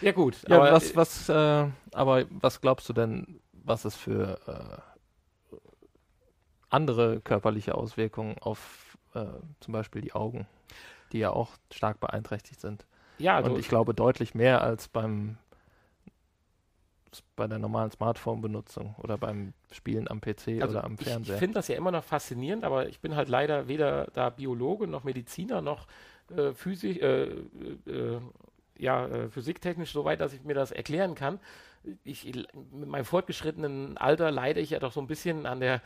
[0.00, 0.38] Ja, gut.
[0.48, 5.56] Ja, aber, was, was, äh, aber was glaubst du denn, was es für äh,
[6.70, 8.87] andere körperliche Auswirkungen auf
[9.18, 10.46] äh, zum Beispiel die Augen,
[11.12, 12.86] die ja auch stark beeinträchtigt sind?
[13.18, 15.38] ja, also, Und ich glaube deutlich mehr als beim
[17.36, 21.38] bei der normalen Smartphone-Benutzung oder beim Spielen am PC also oder am ich, ich Fernseher.
[21.38, 25.04] finde das ja immer noch faszinierend, aber ich bin halt leider weder da Biologe noch
[25.04, 25.86] Mediziner noch
[26.30, 27.24] äh, Physik, äh,
[27.86, 28.20] äh,
[28.78, 31.40] ja, äh, physiktechnisch so weit, dass ich mir das erklären kann.
[32.04, 35.80] Ich, mit meinem fortgeschrittenen Alter leide ich ja doch so ein bisschen an der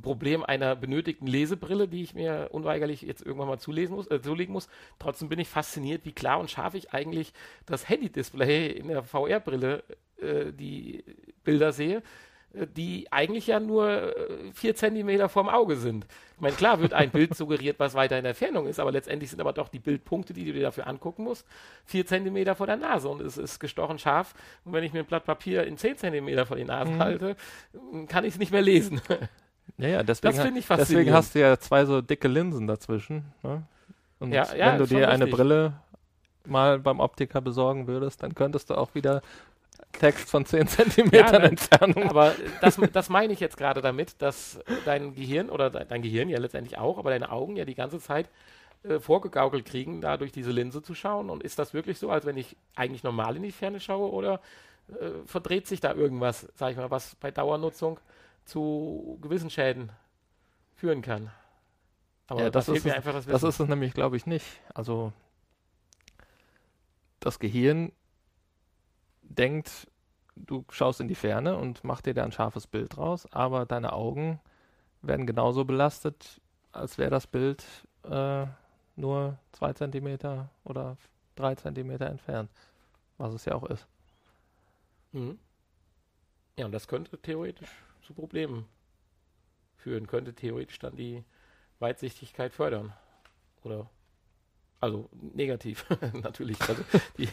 [0.00, 4.52] Problem einer benötigten Lesebrille, die ich mir unweigerlich jetzt irgendwann mal zulesen muss, äh, zulegen
[4.52, 4.68] muss.
[4.98, 7.32] Trotzdem bin ich fasziniert, wie klar und scharf ich eigentlich
[7.66, 9.82] das Handy-Display in der VR-Brille
[10.18, 11.04] äh, die
[11.44, 12.02] Bilder sehe,
[12.76, 16.06] die eigentlich ja nur äh, vier Zentimeter vorm Auge sind.
[16.34, 19.30] Ich meine, klar wird ein Bild suggeriert, was weiter in der Entfernung ist, aber letztendlich
[19.30, 21.46] sind aber doch die Bildpunkte, die du dir dafür angucken musst,
[21.86, 24.34] vier Zentimeter vor der Nase und es ist gestochen scharf.
[24.64, 26.98] Und wenn ich mir ein Blatt Papier in zehn Zentimeter vor die Nase Mhm.
[26.98, 27.36] halte,
[28.08, 29.00] kann ich es nicht mehr lesen.
[29.78, 31.12] ja, ja, deswegen, Das finde ich deswegen faszinierend.
[31.12, 33.24] hast du ja zwei so dicke Linsen dazwischen.
[33.42, 33.62] Ne?
[34.18, 35.36] Und Ja, ja, wenn du dir eine richtig.
[35.36, 35.72] Brille
[36.44, 39.22] mal beim Optiker besorgen würdest, dann könntest du auch wieder
[39.92, 41.50] Text von 10 Zentimetern nein.
[41.50, 42.08] Entfernung.
[42.08, 46.28] Aber das, das meine ich jetzt gerade damit, dass dein Gehirn oder de- dein Gehirn
[46.28, 48.28] ja letztendlich auch, aber deine Augen ja die ganze Zeit
[48.84, 51.30] äh, vorgegaukelt kriegen, da durch diese Linse zu schauen.
[51.30, 54.40] Und ist das wirklich so, als wenn ich eigentlich normal in die Ferne schaue oder
[55.00, 58.00] äh, verdreht sich da irgendwas, sag ich mal, was bei Dauernutzung
[58.44, 59.90] zu gewissen Schäden
[60.74, 61.30] führen kann?
[62.26, 64.16] Aber Ja, da das fehlt ist mir es- einfach das Das ist es nämlich, glaube
[64.16, 64.46] ich, nicht.
[64.74, 65.12] Also
[67.20, 67.92] das Gehirn
[69.38, 69.88] denkt,
[70.36, 73.92] du schaust in die Ferne und macht dir da ein scharfes Bild draus, aber deine
[73.92, 74.40] Augen
[75.02, 76.40] werden genauso belastet,
[76.72, 77.64] als wäre das Bild
[78.04, 78.46] äh,
[78.96, 80.96] nur zwei Zentimeter oder
[81.34, 82.50] drei Zentimeter entfernt,
[83.18, 83.86] was es ja auch ist.
[85.12, 85.38] Mhm.
[86.58, 87.70] Ja, und das könnte theoretisch
[88.02, 88.66] zu Problemen
[89.76, 91.24] führen, könnte theoretisch dann die
[91.78, 92.92] Weitsichtigkeit fördern.
[93.64, 93.88] Oder
[94.80, 96.60] also negativ natürlich.
[96.62, 96.82] Also
[97.18, 97.28] die,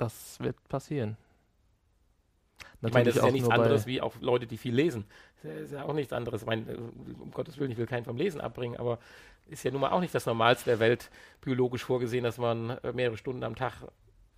[0.00, 1.18] Das wird passieren.
[2.82, 5.04] ich meine, das ist ja nichts anderes wie auch Leute, die viel lesen.
[5.42, 6.40] Das ist ja auch nichts anderes.
[6.40, 6.76] Ich meine, äh,
[7.18, 8.98] um Gottes Willen, ich will keinen vom Lesen abbringen, aber
[9.48, 11.10] ist ja nun mal auch nicht das Normalste der Welt
[11.42, 13.74] biologisch vorgesehen, dass man äh, mehrere Stunden am Tag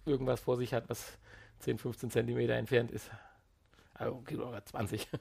[0.05, 1.16] irgendwas vor sich hat, was
[1.61, 3.09] 10, 15 Zentimeter entfernt ist.
[3.94, 5.09] Also, okay, oder 20.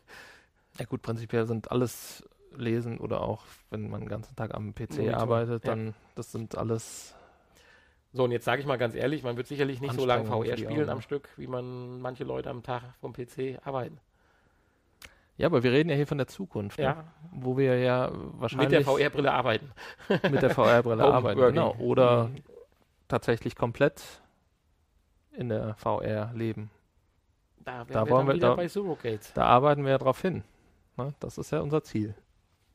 [0.79, 2.23] Ja gut, prinzipiell sind alles
[2.55, 5.75] Lesen oder auch, wenn man den ganzen Tag am PC Monitor, arbeitet, ja.
[5.75, 7.13] dann das sind alles
[8.13, 10.57] So, und jetzt sage ich mal ganz ehrlich, man wird sicherlich nicht so lange VR
[10.57, 13.99] spielen am Stück, wie man manche Leute am Tag vom PC arbeiten.
[15.37, 16.83] Ja, aber wir reden ja hier von der Zukunft, ne?
[16.83, 19.71] Ja, wo wir ja wahrscheinlich mit der VR-Brille arbeiten.
[20.29, 21.39] mit der VR-Brille arbeiten.
[21.39, 21.55] working.
[21.55, 21.75] Genau.
[21.79, 22.35] Oder Mhm.
[23.07, 24.03] tatsächlich komplett
[25.31, 26.69] in der VR leben.
[27.63, 28.57] Da, Da wir wollen wir- da-.
[29.35, 30.43] Da arbeiten wir ja drauf hin.
[30.97, 31.13] Ne?
[31.21, 32.13] Das ist ja unser Ziel.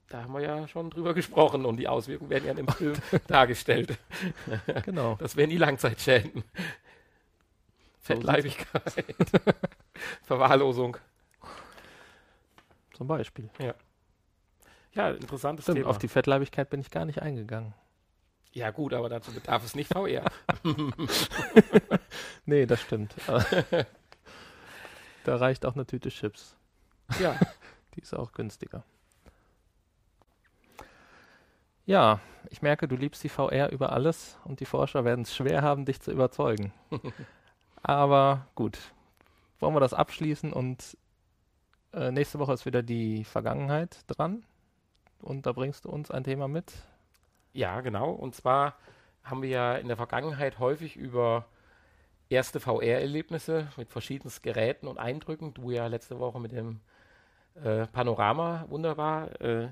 [0.09, 2.95] Da haben wir ja schon drüber gesprochen und die Auswirkungen werden ja im Film
[3.27, 3.99] dargestellt.
[4.85, 5.17] Genau.
[5.19, 6.45] Das wären die Langzeitschäden.
[8.01, 9.05] Fettleibigkeit,
[10.23, 10.97] Verwahrlosung.
[12.95, 13.51] Zum Beispiel.
[14.95, 15.91] Ja, interessantes Stimmt, Thema.
[15.91, 17.75] auf die Fettleibigkeit bin ich gar nicht eingegangen.
[18.53, 20.25] ja gut, aber dazu bedarf es nicht VR.
[22.49, 23.13] Nee, das stimmt.
[25.25, 26.57] da reicht auch eine Tüte Chips.
[27.19, 27.37] ja,
[27.97, 28.85] Die ist auch günstiger.
[31.87, 32.19] Ja,
[32.51, 35.85] ich merke, du liebst die VR über alles und die Forscher werden es schwer haben,
[35.85, 36.73] dich zu überzeugen.
[37.83, 38.77] Aber gut,
[39.61, 40.97] wollen wir das abschließen und
[41.93, 44.45] äh, nächste Woche ist wieder die Vergangenheit dran
[45.21, 46.73] und da bringst du uns ein Thema mit.
[47.53, 48.11] Ja, genau.
[48.11, 48.75] Und zwar
[49.23, 51.47] haben wir ja in der Vergangenheit häufig über
[52.29, 55.55] erste VR-Erlebnisse mit verschiedensten Geräten und Eindrücken.
[55.55, 56.81] Du ja letzte Woche mit dem
[57.55, 59.41] äh, Panorama, wunderbar.
[59.41, 59.69] Äh,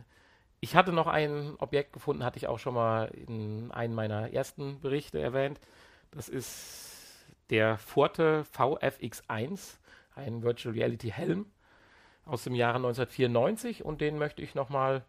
[0.65, 4.81] ich hatte noch ein Objekt gefunden, hatte ich auch schon mal in einem meiner ersten
[4.81, 5.61] Berichte erwähnt.
[6.11, 9.77] Das ist der Forte VFX1,
[10.15, 11.45] ein Virtual Reality Helm
[12.25, 15.05] aus dem Jahre 1994 und den möchte ich nochmal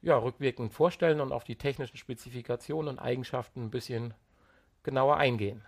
[0.00, 4.14] ja, rückwirkend vorstellen und auf die technischen Spezifikationen und Eigenschaften ein bisschen
[4.82, 5.62] genauer eingehen.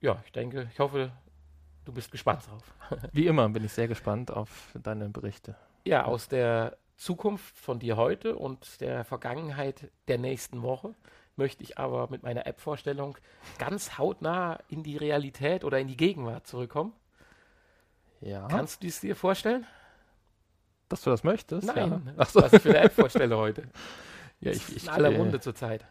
[0.00, 1.10] Ja, ich denke, ich hoffe,
[1.84, 2.72] du bist gespannt drauf.
[3.12, 5.56] Wie immer bin ich sehr gespannt auf deine Berichte.
[5.84, 10.94] Ja, aus der Zukunft von dir heute und der Vergangenheit der nächsten Woche
[11.36, 13.16] möchte ich aber mit meiner App-Vorstellung
[13.58, 16.92] ganz hautnah in die Realität oder in die Gegenwart zurückkommen.
[18.20, 18.48] Ja.
[18.48, 19.64] Kannst du es dir vorstellen?
[20.88, 21.68] Dass du das möchtest?
[21.68, 22.02] Nein.
[22.04, 22.12] Ja.
[22.16, 22.42] Ach so.
[22.42, 23.62] Was ich für eine App vorstelle heute.
[24.40, 25.84] Ja, ich, ich in aller äh, Munde zurzeit.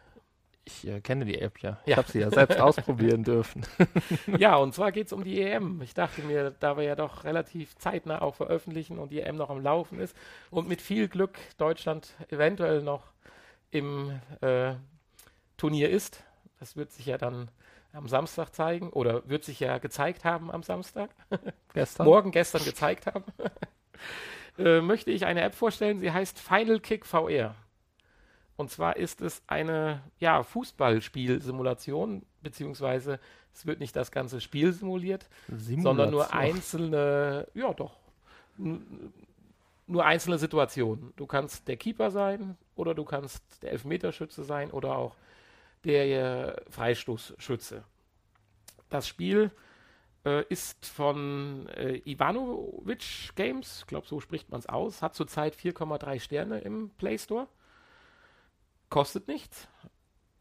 [0.68, 1.78] Ich äh, kenne die App ja.
[1.86, 3.62] Ich habe sie ja selbst ausprobieren dürfen.
[4.38, 5.80] ja, und zwar geht es um die EM.
[5.80, 9.48] Ich dachte mir, da wir ja doch relativ zeitnah auch veröffentlichen und die EM noch
[9.48, 10.14] am Laufen ist
[10.50, 13.02] und mit viel Glück Deutschland eventuell noch
[13.70, 14.74] im äh,
[15.56, 16.22] Turnier ist,
[16.60, 17.50] das wird sich ja dann
[17.94, 21.08] am Samstag zeigen oder wird sich ja gezeigt haben am Samstag.
[21.72, 22.06] Gestern?
[22.06, 23.24] Morgen, gestern gezeigt haben.
[24.58, 25.98] äh, möchte ich eine App vorstellen.
[25.98, 27.54] Sie heißt Final Kick VR.
[28.58, 33.20] Und zwar ist es eine ja, Fußballspielsimulation, beziehungsweise
[33.54, 35.82] es wird nicht das ganze Spiel simuliert, Simulation.
[35.82, 37.96] sondern nur einzelne, ja doch,
[38.56, 41.12] nur einzelne Situationen.
[41.14, 45.14] Du kannst der Keeper sein oder du kannst der Elfmeterschütze sein oder auch
[45.84, 47.84] der Freistoßschütze.
[48.90, 49.52] Das Spiel
[50.24, 55.54] äh, ist von äh, Ivanovic Games, ich glaube, so spricht man es aus, hat zurzeit
[55.54, 57.46] 4,3 Sterne im Play Store
[58.90, 59.68] kostet nichts,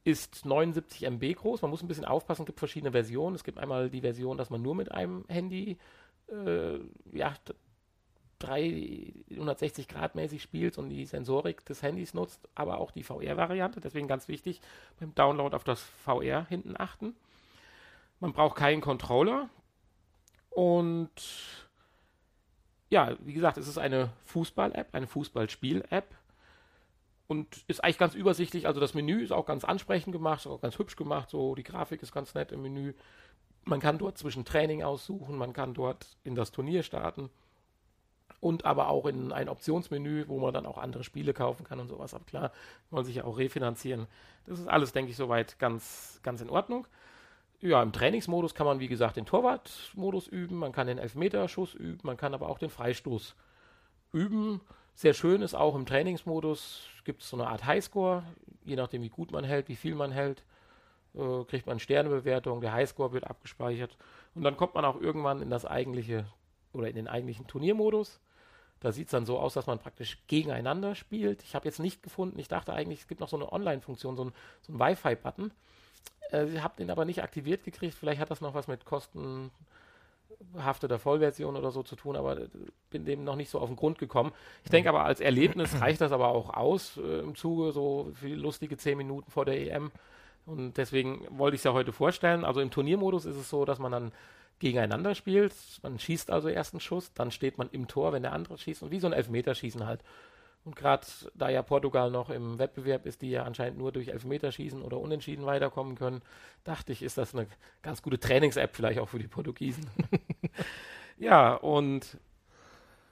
[0.03, 1.62] ist 79 MB groß.
[1.62, 3.36] Man muss ein bisschen aufpassen, es gibt verschiedene Versionen.
[3.36, 5.77] Es gibt einmal die Version, dass man nur mit einem Handy
[6.29, 6.79] äh,
[7.12, 7.36] ja,
[8.39, 13.81] 360 Grad mäßig spielt und die Sensorik des Handys nutzt, aber auch die VR-Variante.
[13.81, 14.62] Deswegen ganz wichtig,
[14.99, 17.15] beim Download auf das VR hinten achten.
[18.19, 19.49] Man braucht keinen Controller.
[20.49, 21.12] Und
[22.89, 26.15] ja, wie gesagt, es ist eine Fußball-App, eine Fußballspiel-App
[27.27, 28.67] und ist eigentlich ganz übersichtlich.
[28.67, 31.29] Also das Menü ist auch ganz ansprechend gemacht, ist auch ganz hübsch gemacht.
[31.29, 32.93] So die Grafik ist ganz nett im Menü.
[33.65, 37.29] Man kann dort zwischen Training aussuchen, man kann dort in das Turnier starten
[38.39, 41.87] und aber auch in ein Optionsmenü, wo man dann auch andere Spiele kaufen kann und
[41.87, 42.13] sowas.
[42.13, 42.51] Aber klar,
[42.91, 44.07] wollen sich ja auch refinanzieren.
[44.45, 46.87] Das ist alles, denke ich, soweit ganz, ganz in Ordnung.
[47.59, 52.01] Ja, im Trainingsmodus kann man, wie gesagt, den Torwartmodus üben, man kann den Elfmeterschuss üben,
[52.03, 53.35] man kann aber auch den Freistoß
[54.13, 54.61] üben.
[54.93, 58.23] Sehr schön ist auch im Trainingsmodus, gibt es so eine Art Highscore,
[58.65, 60.43] je nachdem wie gut man hält, wie viel man hält,
[61.15, 63.97] äh, kriegt man Sternebewertung, der Highscore wird abgespeichert
[64.35, 66.25] und dann kommt man auch irgendwann in das eigentliche
[66.73, 68.19] oder in den eigentlichen Turniermodus.
[68.81, 71.41] Da sieht es dann so aus, dass man praktisch gegeneinander spielt.
[71.43, 74.25] Ich habe jetzt nicht gefunden, ich dachte eigentlich, es gibt noch so eine Online-Funktion, so
[74.25, 75.51] ein, so ein Wi-Fi-Button.
[76.33, 77.95] Äh, ich habe den aber nicht aktiviert gekriegt.
[77.95, 79.49] Vielleicht hat das noch was mit Kosten
[80.57, 82.47] hafteter Vollversion oder so zu tun, aber
[82.89, 84.31] bin dem noch nicht so auf den Grund gekommen.
[84.63, 88.29] Ich denke aber als Erlebnis reicht das aber auch aus äh, im Zuge, so für
[88.29, 89.91] lustige zehn Minuten vor der EM.
[90.45, 92.45] Und deswegen wollte ich es ja heute vorstellen.
[92.45, 94.11] Also im Turniermodus ist es so, dass man dann
[94.59, 95.53] gegeneinander spielt.
[95.83, 98.83] Man schießt also erst einen Schuss, dann steht man im Tor, wenn der andere schießt.
[98.83, 100.01] Und wie so ein Elfmeterschießen halt.
[100.67, 104.82] Und gerade da ja Portugal noch im Wettbewerb ist, die ja anscheinend nur durch Elfmeterschießen
[104.82, 106.21] oder Unentschieden weiterkommen können,
[106.65, 107.47] dachte ich, ist das eine
[107.82, 109.89] ganz gute Trainings-App vielleicht auch für die Portugiesen.
[111.17, 112.17] ja, und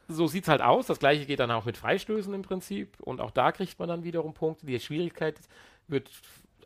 [0.10, 0.88] so sieht es halt aus.
[0.88, 3.00] Das gleiche geht dann auch mit Freistößen im Prinzip.
[3.00, 4.66] Und auch da kriegt man dann wiederum Punkte.
[4.66, 5.40] Die Schwierigkeit
[5.88, 6.12] wird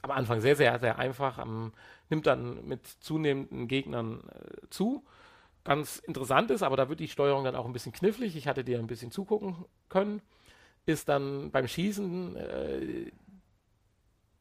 [0.01, 1.37] am Anfang sehr, sehr, sehr einfach.
[1.37, 1.71] Am,
[2.09, 5.05] nimmt dann mit zunehmenden Gegnern äh, zu.
[5.65, 8.35] Ganz interessant ist, aber da wird die Steuerung dann auch ein bisschen knifflig.
[8.35, 10.23] Ich hatte dir ein bisschen zugucken können
[10.89, 13.11] ist dann beim Schießen äh,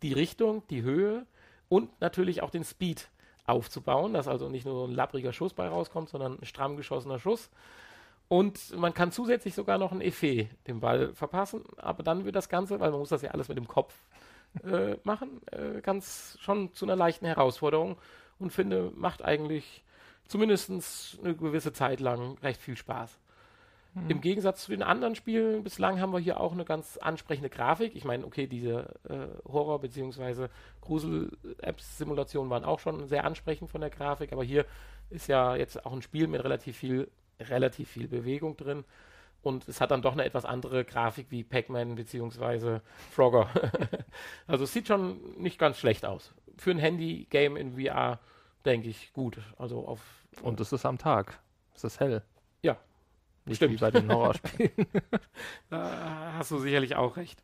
[0.03, 1.27] die Richtung, die Höhe
[1.69, 3.09] und natürlich auch den Speed
[3.45, 7.51] aufzubauen, dass also nicht nur ein lappriger Schuss bei rauskommt, sondern ein stramm geschossener Schuss.
[8.29, 12.49] Und man kann zusätzlich sogar noch ein Effet dem Ball verpassen, aber dann wird das
[12.49, 13.95] Ganze, weil man muss das ja alles mit dem Kopf
[14.65, 17.97] äh, machen, äh, ganz schon zu einer leichten Herausforderung
[18.39, 19.83] und finde, macht eigentlich
[20.27, 20.71] zumindest
[21.23, 23.19] eine gewisse Zeit lang recht viel Spaß.
[24.05, 24.11] Mhm.
[24.11, 27.95] Im Gegensatz zu den anderen Spielen bislang haben wir hier auch eine ganz ansprechende Grafik.
[27.95, 30.49] Ich meine, okay, diese äh, Horror- bzw.
[30.81, 34.65] Grusel-Apps-Simulationen waren auch schon sehr ansprechend von der Grafik, aber hier
[35.11, 38.85] ist ja jetzt auch ein Spiel mit relativ viel, relativ viel Bewegung drin.
[39.43, 42.81] Und es hat dann doch eine etwas andere Grafik wie Pac-Man bzw.
[43.11, 43.49] Frogger.
[44.47, 46.35] also es sieht schon nicht ganz schlecht aus.
[46.57, 48.19] Für ein Handy-Game in VR
[48.65, 49.39] denke ich gut.
[49.57, 50.01] Also auf
[50.43, 51.41] Und es ist am Tag.
[51.75, 52.23] Es ist hell.
[52.63, 52.77] Ja.
[53.49, 53.75] Nicht Stimmt.
[53.75, 54.71] wie bei den Horrorspielen.
[55.71, 57.43] da hast du sicherlich auch recht.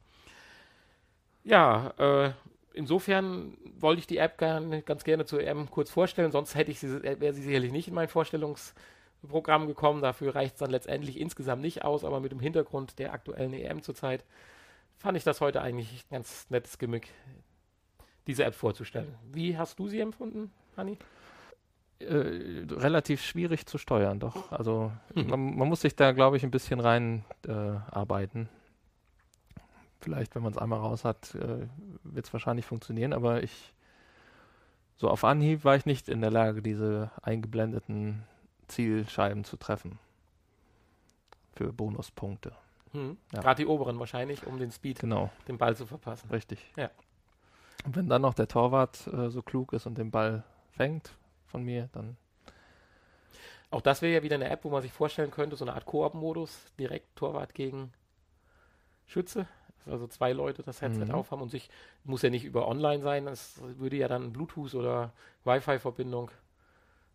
[1.43, 2.33] Ja, äh,
[2.75, 6.81] insofern wollte ich die App gern, ganz gerne zur EM kurz vorstellen, sonst hätte ich
[6.81, 10.03] sie, wäre sie sicherlich nicht in mein Vorstellungsprogramm gekommen.
[10.03, 13.83] Dafür reicht es dann letztendlich insgesamt nicht aus, aber mit dem Hintergrund der aktuellen EM
[13.83, 14.25] zurzeit
[14.97, 17.11] fand ich das heute eigentlich ein ganz nettes Gimmick,
[18.27, 19.15] diese App vorzustellen.
[19.33, 20.99] Wie hast du sie empfunden, Hanni?
[22.01, 24.51] Äh, relativ schwierig zu steuern, doch.
[24.51, 25.29] Also mhm.
[25.29, 28.49] man, man, muss sich da, glaube ich, ein bisschen rein äh, arbeiten.
[30.01, 31.67] Vielleicht, wenn man es einmal raus hat, äh,
[32.03, 33.73] wird es wahrscheinlich funktionieren, aber ich
[34.97, 38.25] so auf Anhieb war ich nicht in der Lage, diese eingeblendeten
[38.69, 39.99] Zielscheiben zu treffen.
[41.55, 42.53] Für Bonuspunkte.
[42.93, 43.17] Hm.
[43.33, 43.41] Ja.
[43.41, 45.31] Gerade die oberen wahrscheinlich, um den Speed, genau.
[45.49, 46.29] den Ball zu verpassen.
[46.31, 46.73] Richtig.
[46.77, 46.91] Ja.
[47.85, 51.13] Und wenn dann noch der Torwart äh, so klug ist und den Ball fängt
[51.55, 52.17] von mir, dann.
[53.71, 55.87] Auch das wäre ja wieder eine App, wo man sich vorstellen könnte, so eine Art
[55.87, 57.93] Koop-Modus, direkt Torwart gegen
[59.07, 59.47] Schütze.
[59.87, 61.13] Also zwei Leute das Headset mhm.
[61.13, 61.71] aufhaben und sich,
[62.03, 65.13] muss ja nicht über online sein, es würde ja dann Bluetooth oder
[65.45, 66.33] Wi-Fi-Verbindung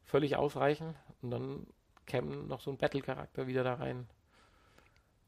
[0.06, 1.68] völlig ausreichen und dann
[2.06, 4.08] käme noch so ein Battle-Charakter wieder da rein.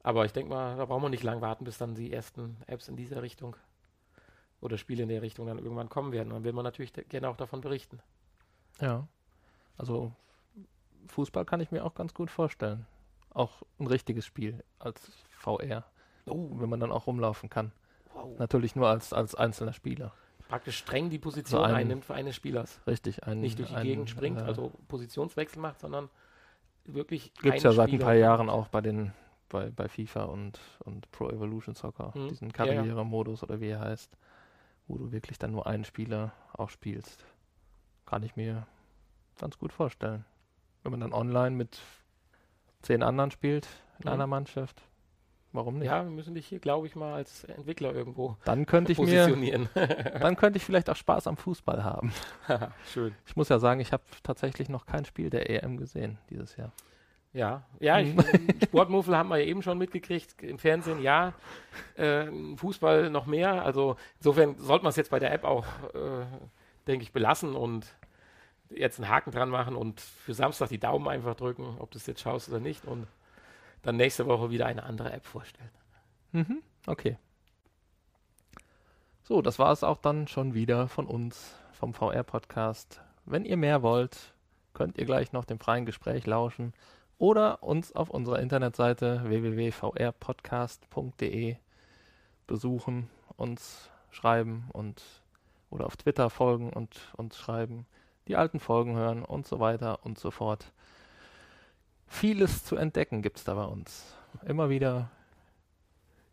[0.03, 2.88] Aber ich denke mal, da brauchen wir nicht lang warten, bis dann die ersten Apps
[2.88, 3.57] in dieser Richtung
[4.62, 6.30] oder Spiele in der Richtung dann irgendwann kommen werden.
[6.30, 7.99] Dann will man natürlich gerne auch davon berichten.
[8.80, 9.08] Ja.
[9.78, 10.12] Also
[11.08, 12.86] Fußball kann ich mir auch ganz gut vorstellen.
[13.34, 15.86] Auch ein richtiges Spiel als VR.
[16.26, 16.50] Oh.
[16.54, 17.72] Wenn man dann auch rumlaufen kann.
[18.14, 18.38] Wow.
[18.40, 20.14] Natürlich nur als, als einzelner Spieler.
[20.50, 22.82] Praktisch streng die Position also ein, einnimmt für eines Spielers.
[22.86, 23.24] Richtig.
[23.24, 26.10] Ein, Nicht durch die ein, Gegend springt, äh, also Positionswechsel macht, sondern
[26.86, 29.14] wirklich Gibt es ja seit ein paar Jahren auch bei den
[29.52, 32.30] bei, bei FIFA und, und Pro Evolution Soccer, hm.
[32.30, 33.54] diesen Karrieremodus ja, ja.
[33.54, 34.18] oder wie er heißt,
[34.88, 37.26] wo du wirklich dann nur einen Spieler auch spielst.
[38.12, 38.68] Kann ich mir
[39.39, 40.26] ganz gut vorstellen.
[40.84, 41.80] Wenn man dann online mit
[42.82, 44.14] zehn anderen spielt in mhm.
[44.16, 44.82] einer Mannschaft,
[45.53, 45.88] warum nicht?
[45.88, 49.70] Ja, wir müssen dich hier, glaube ich, mal als Entwickler irgendwo dann könnte ich positionieren.
[49.74, 49.86] Mir,
[50.20, 52.12] dann könnte ich vielleicht auch Spaß am Fußball haben.
[52.91, 53.16] Schön.
[53.26, 56.74] Ich muss ja sagen, ich habe tatsächlich noch kein Spiel der EM gesehen dieses Jahr.
[57.32, 58.14] Ja, ja, ich,
[58.66, 61.34] Sportmuffel haben wir ja eben schon mitgekriegt, im Fernsehen ja,
[61.95, 62.26] äh,
[62.57, 63.64] Fußball noch mehr.
[63.64, 66.26] Also insofern sollte man es jetzt bei der App auch, äh,
[66.88, 67.88] denke ich, belassen und
[68.70, 72.08] jetzt einen Haken dran machen und für Samstag die Daumen einfach drücken, ob du es
[72.08, 73.08] jetzt schaust oder nicht und
[73.82, 75.70] dann nächste Woche wieder eine andere App vorstellen.
[76.32, 77.18] Mhm, okay.
[79.24, 83.02] So, das war es auch dann schon wieder von uns, vom VR-Podcast.
[83.26, 84.34] Wenn ihr mehr wollt,
[84.74, 86.74] könnt ihr gleich noch dem freien Gespräch lauschen
[87.18, 91.56] oder uns auf unserer Internetseite www.vrpodcast.de
[92.48, 95.21] besuchen, uns schreiben und
[95.72, 97.88] oder auf Twitter folgen und uns schreiben
[98.28, 100.72] die alten Folgen hören und so weiter und so fort.
[102.06, 104.16] Vieles zu entdecken gibt es da bei uns.
[104.46, 105.10] Immer wieder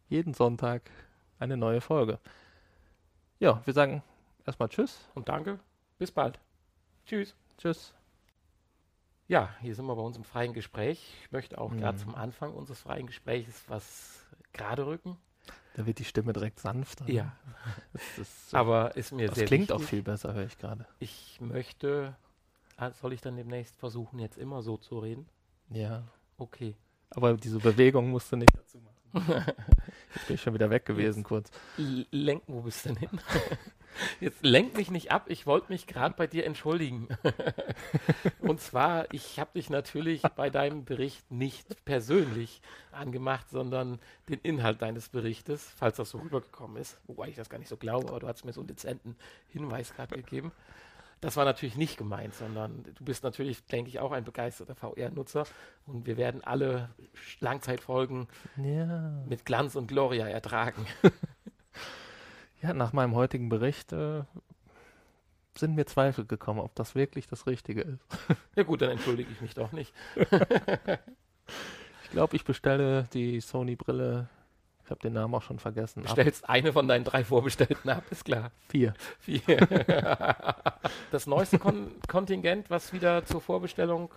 [0.08, 0.90] jeden Sonntag
[1.38, 2.18] eine neue Folge.
[3.38, 4.02] Ja, wir sagen
[4.44, 5.08] erstmal Tschüss.
[5.14, 5.58] Und danke.
[5.98, 6.38] Bis bald.
[7.06, 7.34] Tschüss.
[7.56, 7.94] Tschüss.
[9.28, 11.14] Ja, hier sind wir bei uns im freien Gespräch.
[11.22, 11.78] Ich möchte auch mhm.
[11.78, 15.16] gerade zum Anfang unseres freien Gesprächs was gerade rücken.
[15.78, 17.08] Da wird die Stimme direkt sanfter.
[17.08, 17.36] Ja.
[18.50, 19.76] So, Aber ist mir das sehr klingt wichtig.
[19.76, 20.84] auch viel besser, höre ich gerade.
[20.98, 22.16] Ich möchte,
[22.76, 25.28] ah, soll ich dann demnächst versuchen, jetzt immer so zu reden?
[25.70, 26.02] Ja.
[26.36, 26.74] Okay.
[27.10, 28.96] Aber diese Bewegung musst du nicht dazu machen.
[29.14, 31.50] Jetzt bin ich schon wieder weg gewesen, jetzt kurz.
[32.10, 33.20] Lenken, wo bist du denn hin?
[34.20, 37.08] Jetzt lenk mich nicht ab, ich wollte mich gerade bei dir entschuldigen.
[38.38, 42.60] Und zwar, ich habe dich natürlich bei deinem Bericht nicht persönlich
[42.92, 43.98] angemacht, sondern
[44.28, 47.76] den Inhalt deines Berichtes, falls das so rübergekommen ist, wobei ich das gar nicht so
[47.76, 49.16] glaube, aber du hast mir so einen dezenten
[49.48, 50.52] Hinweis gerade gegeben.
[51.20, 55.46] Das war natürlich nicht gemeint, sondern du bist natürlich, denke ich, auch ein begeisterter VR-Nutzer
[55.86, 56.90] und wir werden alle
[57.40, 59.24] Langzeitfolgen ja.
[59.28, 60.86] mit Glanz und Gloria ertragen.
[62.60, 64.24] Ja, nach meinem heutigen Bericht äh,
[65.56, 68.04] sind mir Zweifel gekommen, ob das wirklich das Richtige ist.
[68.56, 69.94] Ja gut, dann entschuldige ich mich doch nicht.
[70.16, 74.28] ich glaube, ich bestelle die Sony-Brille
[74.88, 76.02] Ich habe den Namen auch schon vergessen.
[76.02, 78.52] Du stellst eine von deinen drei vorbestellten ab, ist klar.
[78.70, 78.94] Vier.
[79.18, 79.42] Vier.
[81.10, 84.10] das neueste Kon Kontingent, was wieder zur Vorbestellung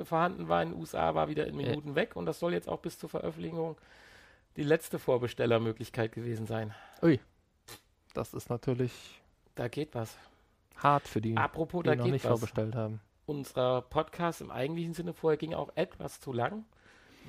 [0.00, 1.94] äh, vorhanden war in den USA, war wieder in Minuten äh.
[1.96, 3.76] weg und das soll jetzt auch bis zur Veröffentlichung
[4.56, 6.74] die letzte Vorbestellermöglichkeit gewesen sein.
[7.02, 7.20] Ui.
[8.14, 9.20] Das ist natürlich.
[9.54, 10.16] Da geht was.
[10.76, 12.30] Hart für die, Apropos, die da noch nicht was.
[12.30, 13.00] vorbestellt haben.
[13.26, 16.64] Unser Podcast im eigentlichen Sinne vorher ging auch etwas zu lang.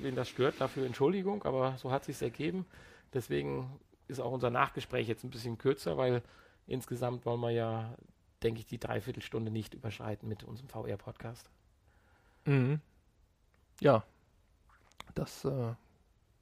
[0.00, 2.66] Wen das stört, dafür Entschuldigung, aber so hat sich ergeben.
[3.12, 6.22] Deswegen ist auch unser Nachgespräch jetzt ein bisschen kürzer, weil
[6.66, 7.94] insgesamt wollen wir ja,
[8.42, 11.50] denke ich, die Dreiviertelstunde nicht überschreiten mit unserem VR-Podcast.
[12.44, 12.80] Mhm.
[13.80, 14.04] Ja,
[15.14, 15.74] das äh,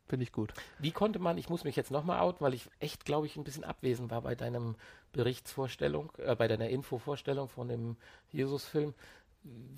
[0.07, 0.53] finde ich gut.
[0.79, 3.45] Wie konnte man, ich muss mich jetzt nochmal outen, weil ich echt, glaube ich, ein
[3.45, 4.77] bisschen abwesend war bei deinem
[5.13, 7.97] Berichtsvorstellung, äh, bei deiner Infovorstellung von dem
[8.31, 8.95] Jesus-Film.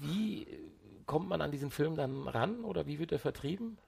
[0.00, 0.46] Wie
[1.06, 3.78] kommt man an diesen Film dann ran oder wie wird er vertrieben?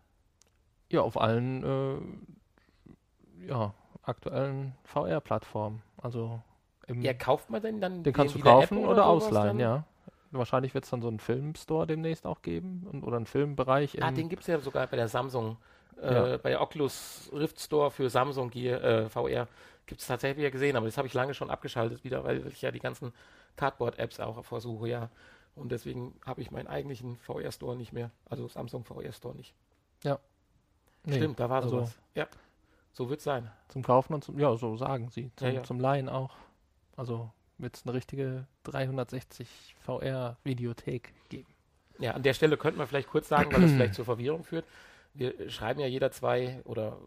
[0.90, 5.82] Ja, auf allen äh, ja, aktuellen VR-Plattformen.
[6.02, 6.40] Also
[6.88, 9.60] ja, kauft man denn dann den kannst du kaufen oder, oder ausleihen, dann?
[9.60, 9.84] ja.
[10.32, 14.00] Wahrscheinlich wird es dann so einen Filmstore demnächst auch geben und, oder einen Filmbereich.
[14.02, 15.56] Ah, den gibt es ja sogar bei der Samsung,
[16.00, 16.36] äh, ja.
[16.36, 19.48] bei der Oculus Rift Store für Samsung Gear, äh, VR.
[19.86, 22.62] Gibt es tatsächlich ja gesehen, aber das habe ich lange schon abgeschaltet wieder, weil ich
[22.62, 23.12] ja die ganzen
[23.56, 25.10] Cardboard-Apps auch versuche, ja.
[25.54, 29.54] Und deswegen habe ich meinen eigentlichen VR-Store nicht mehr, also Samsung VR-Store nicht.
[30.04, 30.18] Ja.
[31.04, 31.98] Nee, Stimmt, da war also sowas.
[32.14, 32.28] Ja.
[32.92, 33.50] So wird es sein.
[33.68, 35.30] Zum Kaufen und zum, ja, so sagen sie.
[35.36, 35.62] Zum, ja, ja.
[35.62, 36.36] zum Leihen auch.
[36.96, 41.48] Also wird es eine richtige 360 VR-Videothek geben.
[41.98, 44.64] Ja, an der Stelle könnten wir vielleicht kurz sagen, weil das vielleicht zur Verwirrung führt.
[45.12, 46.98] Wir schreiben ja jeder zwei oder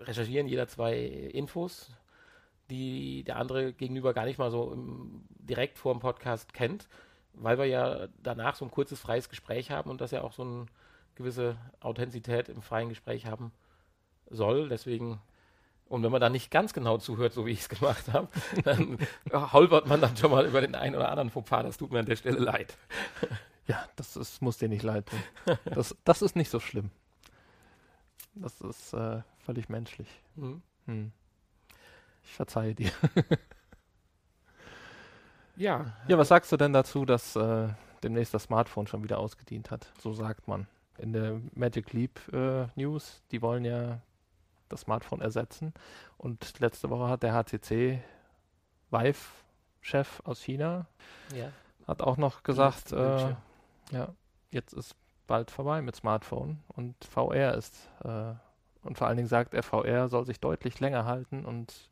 [0.00, 1.90] recherchieren jeder zwei Infos,
[2.70, 6.88] die der andere gegenüber gar nicht mal so im, direkt vor dem Podcast kennt,
[7.36, 10.42] weil wir ja danach so ein kurzes freies Gespräch haben und das ja auch so
[10.42, 10.66] eine
[11.14, 13.52] gewisse Authentizität im freien Gespräch haben
[14.28, 14.68] soll.
[14.68, 15.20] Deswegen,
[15.86, 18.28] und wenn man da nicht ganz genau zuhört, so wie ich es gemacht habe,
[18.64, 18.98] dann
[19.32, 21.62] holpert man dann schon mal über den einen oder anderen Fauxpas.
[21.64, 22.76] Das tut mir an der Stelle leid.
[23.68, 25.18] Ja, das ist, muss dir nicht leid tun.
[25.64, 26.92] Das, das ist nicht so schlimm.
[28.36, 30.06] Das ist äh, völlig menschlich.
[30.36, 30.62] Mhm.
[30.86, 31.10] Hm.
[32.22, 32.92] Ich verzeihe dir.
[35.56, 35.92] Ja.
[36.08, 37.68] Ja, was sagst du denn dazu, dass äh,
[38.02, 39.92] demnächst das Smartphone schon wieder ausgedient hat?
[40.00, 40.66] So sagt man.
[40.98, 44.00] In der Magic Leap äh, News, die wollen ja
[44.68, 45.74] das Smartphone ersetzen.
[46.16, 48.02] Und letzte Woche hat der HTC
[48.90, 50.86] Vive-Chef aus China
[51.34, 51.50] ja.
[51.86, 53.34] hat auch noch gesagt, äh,
[53.90, 54.08] ja,
[54.50, 54.94] jetzt ist
[55.26, 58.32] bald vorbei mit Smartphone und VR ist äh,
[58.82, 61.90] und vor allen Dingen sagt er, VR soll sich deutlich länger halten und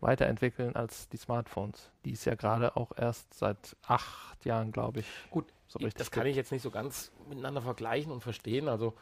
[0.00, 5.06] weiterentwickeln als die Smartphones, die es ja gerade auch erst seit acht Jahren, glaube ich.
[5.30, 8.68] Gut, so ich, das kann ich jetzt nicht so ganz miteinander vergleichen und verstehen.
[8.68, 8.94] Also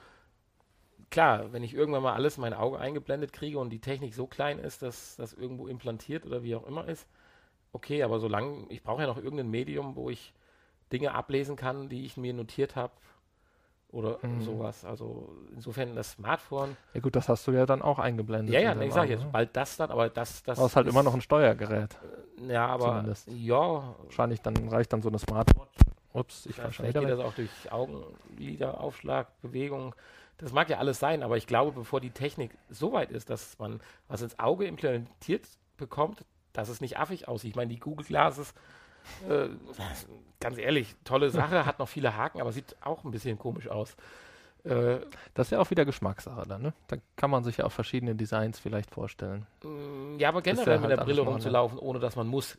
[1.11, 4.26] klar, wenn ich irgendwann mal alles in mein Auge eingeblendet kriege und die Technik so
[4.26, 7.07] klein ist, dass das irgendwo implantiert oder wie auch immer ist,
[7.72, 10.32] okay, aber solange, ich brauche ja noch irgendein Medium, wo ich
[10.92, 12.92] Dinge ablesen kann, die ich mir notiert habe
[13.91, 14.43] oder mhm.
[14.43, 14.84] sowas.
[14.84, 16.76] Also insofern das Smartphone.
[16.95, 18.55] Ja gut, das hast du ja dann auch eingeblendet.
[18.55, 19.30] Ja, ja, nee, ich sage jetzt ne?
[19.32, 20.59] bald das dann, aber das, das.
[20.59, 21.97] Aber es ist halt immer noch ein Steuergerät.
[22.47, 23.28] Ja, aber zumindest.
[23.28, 23.95] ja.
[24.05, 25.78] Wahrscheinlich dann reicht dann so eine Smartwatch.
[26.12, 29.95] Ups, ich ja, Vielleicht geht das auch durch Augenlideraufschlag, Bewegung.
[30.39, 33.59] Das mag ja alles sein, aber ich glaube, bevor die Technik so weit ist, dass
[33.59, 37.51] man was ins Auge implementiert bekommt, dass es nicht affig aussieht.
[37.51, 38.55] Ich meine, die Google Glasses,
[39.28, 39.48] äh,
[40.40, 43.96] ganz ehrlich, tolle Sache, hat noch viele Haken, aber sieht auch ein bisschen komisch aus.
[44.64, 44.98] Äh,
[45.34, 46.72] das ist ja auch wieder Geschmackssache dann, ne?
[46.88, 49.46] Da kann man sich ja auch verschiedene Designs vielleicht vorstellen.
[49.62, 52.59] Mm, ja, aber generell ja mit halt der Brille rumzulaufen, ohne dass man muss,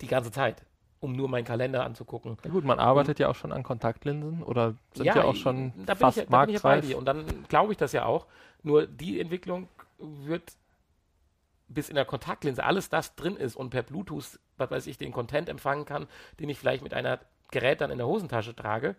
[0.00, 0.64] die ganze Zeit
[1.00, 2.36] um nur meinen Kalender anzugucken.
[2.44, 5.36] Ja gut, man arbeitet und, ja auch schon an Kontaktlinsen oder sind ja, ja auch
[5.36, 6.98] schon da fast ich, da bin ich bei dir.
[6.98, 8.26] Und dann glaube ich das ja auch.
[8.62, 9.68] Nur die Entwicklung
[9.98, 10.52] wird
[11.68, 15.12] bis in der Kontaktlinse alles das drin ist und per Bluetooth, was weiß ich, den
[15.12, 16.06] Content empfangen kann,
[16.40, 18.96] den ich vielleicht mit einer Gerät dann in der Hosentasche trage,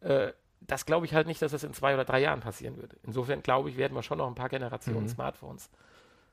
[0.00, 2.96] äh, das glaube ich halt nicht, dass das in zwei oder drei Jahren passieren würde.
[3.04, 5.08] Insofern glaube ich, werden wir schon noch ein paar Generationen mhm.
[5.08, 5.70] Smartphones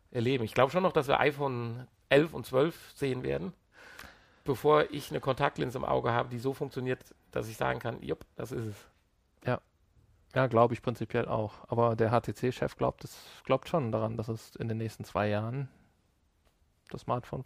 [0.10, 0.44] erleben.
[0.44, 3.54] Ich glaube schon noch, dass wir iPhone 11 und 12 sehen werden
[4.46, 8.26] bevor ich eine Kontaktlinse im Auge habe, die so funktioniert, dass ich sagen kann, jupp,
[8.36, 8.76] das ist es.
[10.36, 10.48] Ja.
[10.48, 11.54] Glaube ich prinzipiell auch.
[11.68, 13.08] Aber der HTC-Chef glaubt,
[13.46, 15.70] glaubt schon daran, dass es in den nächsten zwei Jahren
[16.90, 17.46] das Smartphone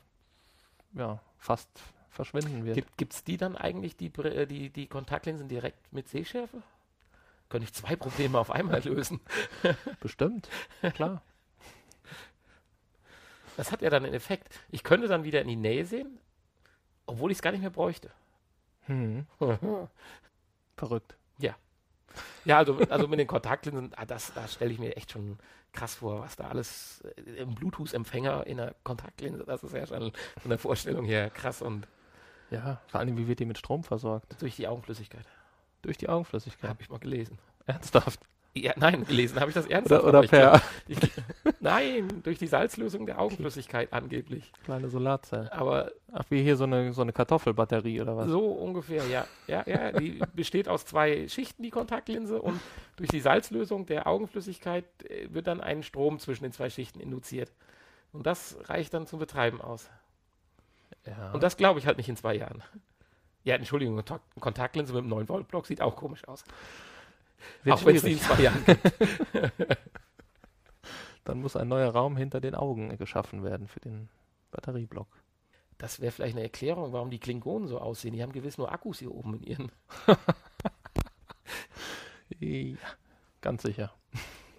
[0.94, 1.70] ja, fast
[2.10, 2.98] verschwinden wird.
[2.98, 6.62] Gibt es die dann eigentlich, die, äh, die, die Kontaktlinsen direkt mit Sehschärfe?
[7.48, 9.20] Könnte ich zwei Probleme auf einmal lösen?
[10.02, 10.50] Bestimmt,
[10.94, 11.22] klar.
[13.58, 14.58] Das hat ja dann einen Effekt.
[14.70, 16.20] Ich könnte dann wieder in die Nähe sehen,
[17.06, 18.12] obwohl ich es gar nicht mehr bräuchte.
[18.86, 19.26] Hm.
[20.78, 21.18] Verrückt.
[21.40, 21.56] Ja.
[22.46, 25.38] Ja, also, also mit den Kontaktlinsen, ah, das, da stelle ich mir echt schon
[25.74, 30.12] krass vor, was da alles äh, im Bluetooth-Empfänger in der Kontaktlinse, das ist ja schon
[30.42, 31.88] von der Vorstellung her krass und
[32.50, 34.42] Ja, vor allem, wie wird die mit Strom versorgt?
[34.42, 35.26] durch die Augenflüssigkeit.
[35.82, 36.70] Durch die Augenflüssigkeit.
[36.70, 37.38] Habe ich mal gelesen.
[37.66, 38.20] Ernsthaft?
[38.56, 40.04] Ja, nein, gelesen habe ich das ernsthaft.
[40.04, 40.98] Oder, oder ich per glaub, ich,
[41.60, 44.52] Nein, durch die Salzlösung der Augenflüssigkeit angeblich.
[44.64, 45.52] kleine Solarzelle.
[45.54, 48.28] Aber Ach, wie hier so eine, so eine Kartoffelbatterie oder was?
[48.28, 49.26] so ungefähr, ja.
[49.48, 52.60] Ja, ja, die besteht aus zwei Schichten, die Kontaktlinse, und
[52.96, 57.52] durch die Salzlösung der Augenflüssigkeit äh, wird dann ein Strom zwischen den zwei Schichten induziert.
[58.14, 59.90] Und das reicht dann zum Betreiben aus.
[61.06, 61.32] Ja.
[61.34, 62.64] Und das glaube ich halt nicht in zwei Jahren.
[63.44, 66.44] Ja, Entschuldigung, Kontak- Kontaktlinse mit einem 9-Volt-Block sieht auch komisch aus.
[67.64, 68.94] Wird auch wenn es die in zwei Jahren gibt.
[71.26, 74.10] Dann muss ein neuer Raum hinter den Augen geschaffen werden für den
[74.52, 75.08] Batterieblock.
[75.78, 78.14] Das wäre vielleicht eine Erklärung, warum die Klingonen so aussehen.
[78.14, 79.72] Die haben gewiss nur Akkus hier oben in ihren.
[82.40, 82.78] Ja,
[83.42, 83.94] ganz sicher.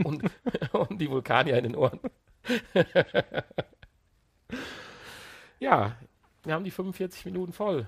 [0.03, 0.22] Und,
[0.72, 2.01] und die Vulkanier in den Ohren.
[5.61, 5.97] ja,
[6.43, 7.87] wir haben die 45 Minuten voll.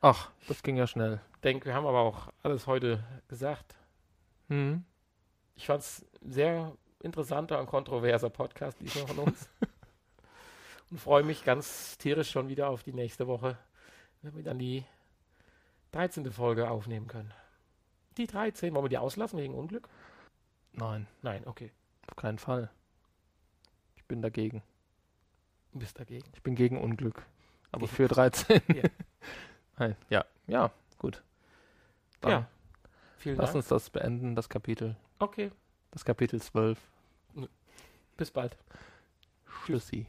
[0.00, 1.20] Ach, das ging ja schnell.
[1.34, 3.74] Ich denke, wir haben aber auch alles heute gesagt.
[4.48, 4.84] Hm.
[5.56, 9.48] Ich fand es sehr interessanter und kontroverser Podcast diesmal von uns.
[10.90, 13.58] und freue mich ganz tierisch schon wieder auf die nächste Woche,
[14.22, 14.84] wenn wir dann die
[15.92, 16.30] 13.
[16.32, 17.32] Folge aufnehmen können.
[18.16, 19.88] Die 13, wollen wir die auslassen wegen Unglück?
[20.72, 21.70] Nein, Nein, okay.
[22.08, 22.70] auf keinen Fall.
[23.96, 24.62] Ich bin dagegen.
[25.72, 26.28] Du bist dagegen.
[26.34, 27.24] Ich bin gegen Unglück.
[27.72, 28.60] Aber Gegen- für 13.
[28.74, 28.82] Ja.
[29.78, 31.22] Nein, ja, ja, gut.
[32.20, 32.48] Dann Ja,
[33.24, 33.56] Vielen lass Dank.
[33.56, 34.96] uns das beenden, das Kapitel.
[35.18, 35.50] Okay,
[35.92, 36.78] Das Kapitel 12.
[38.18, 38.54] bis bald.
[39.64, 40.06] Tschüssi.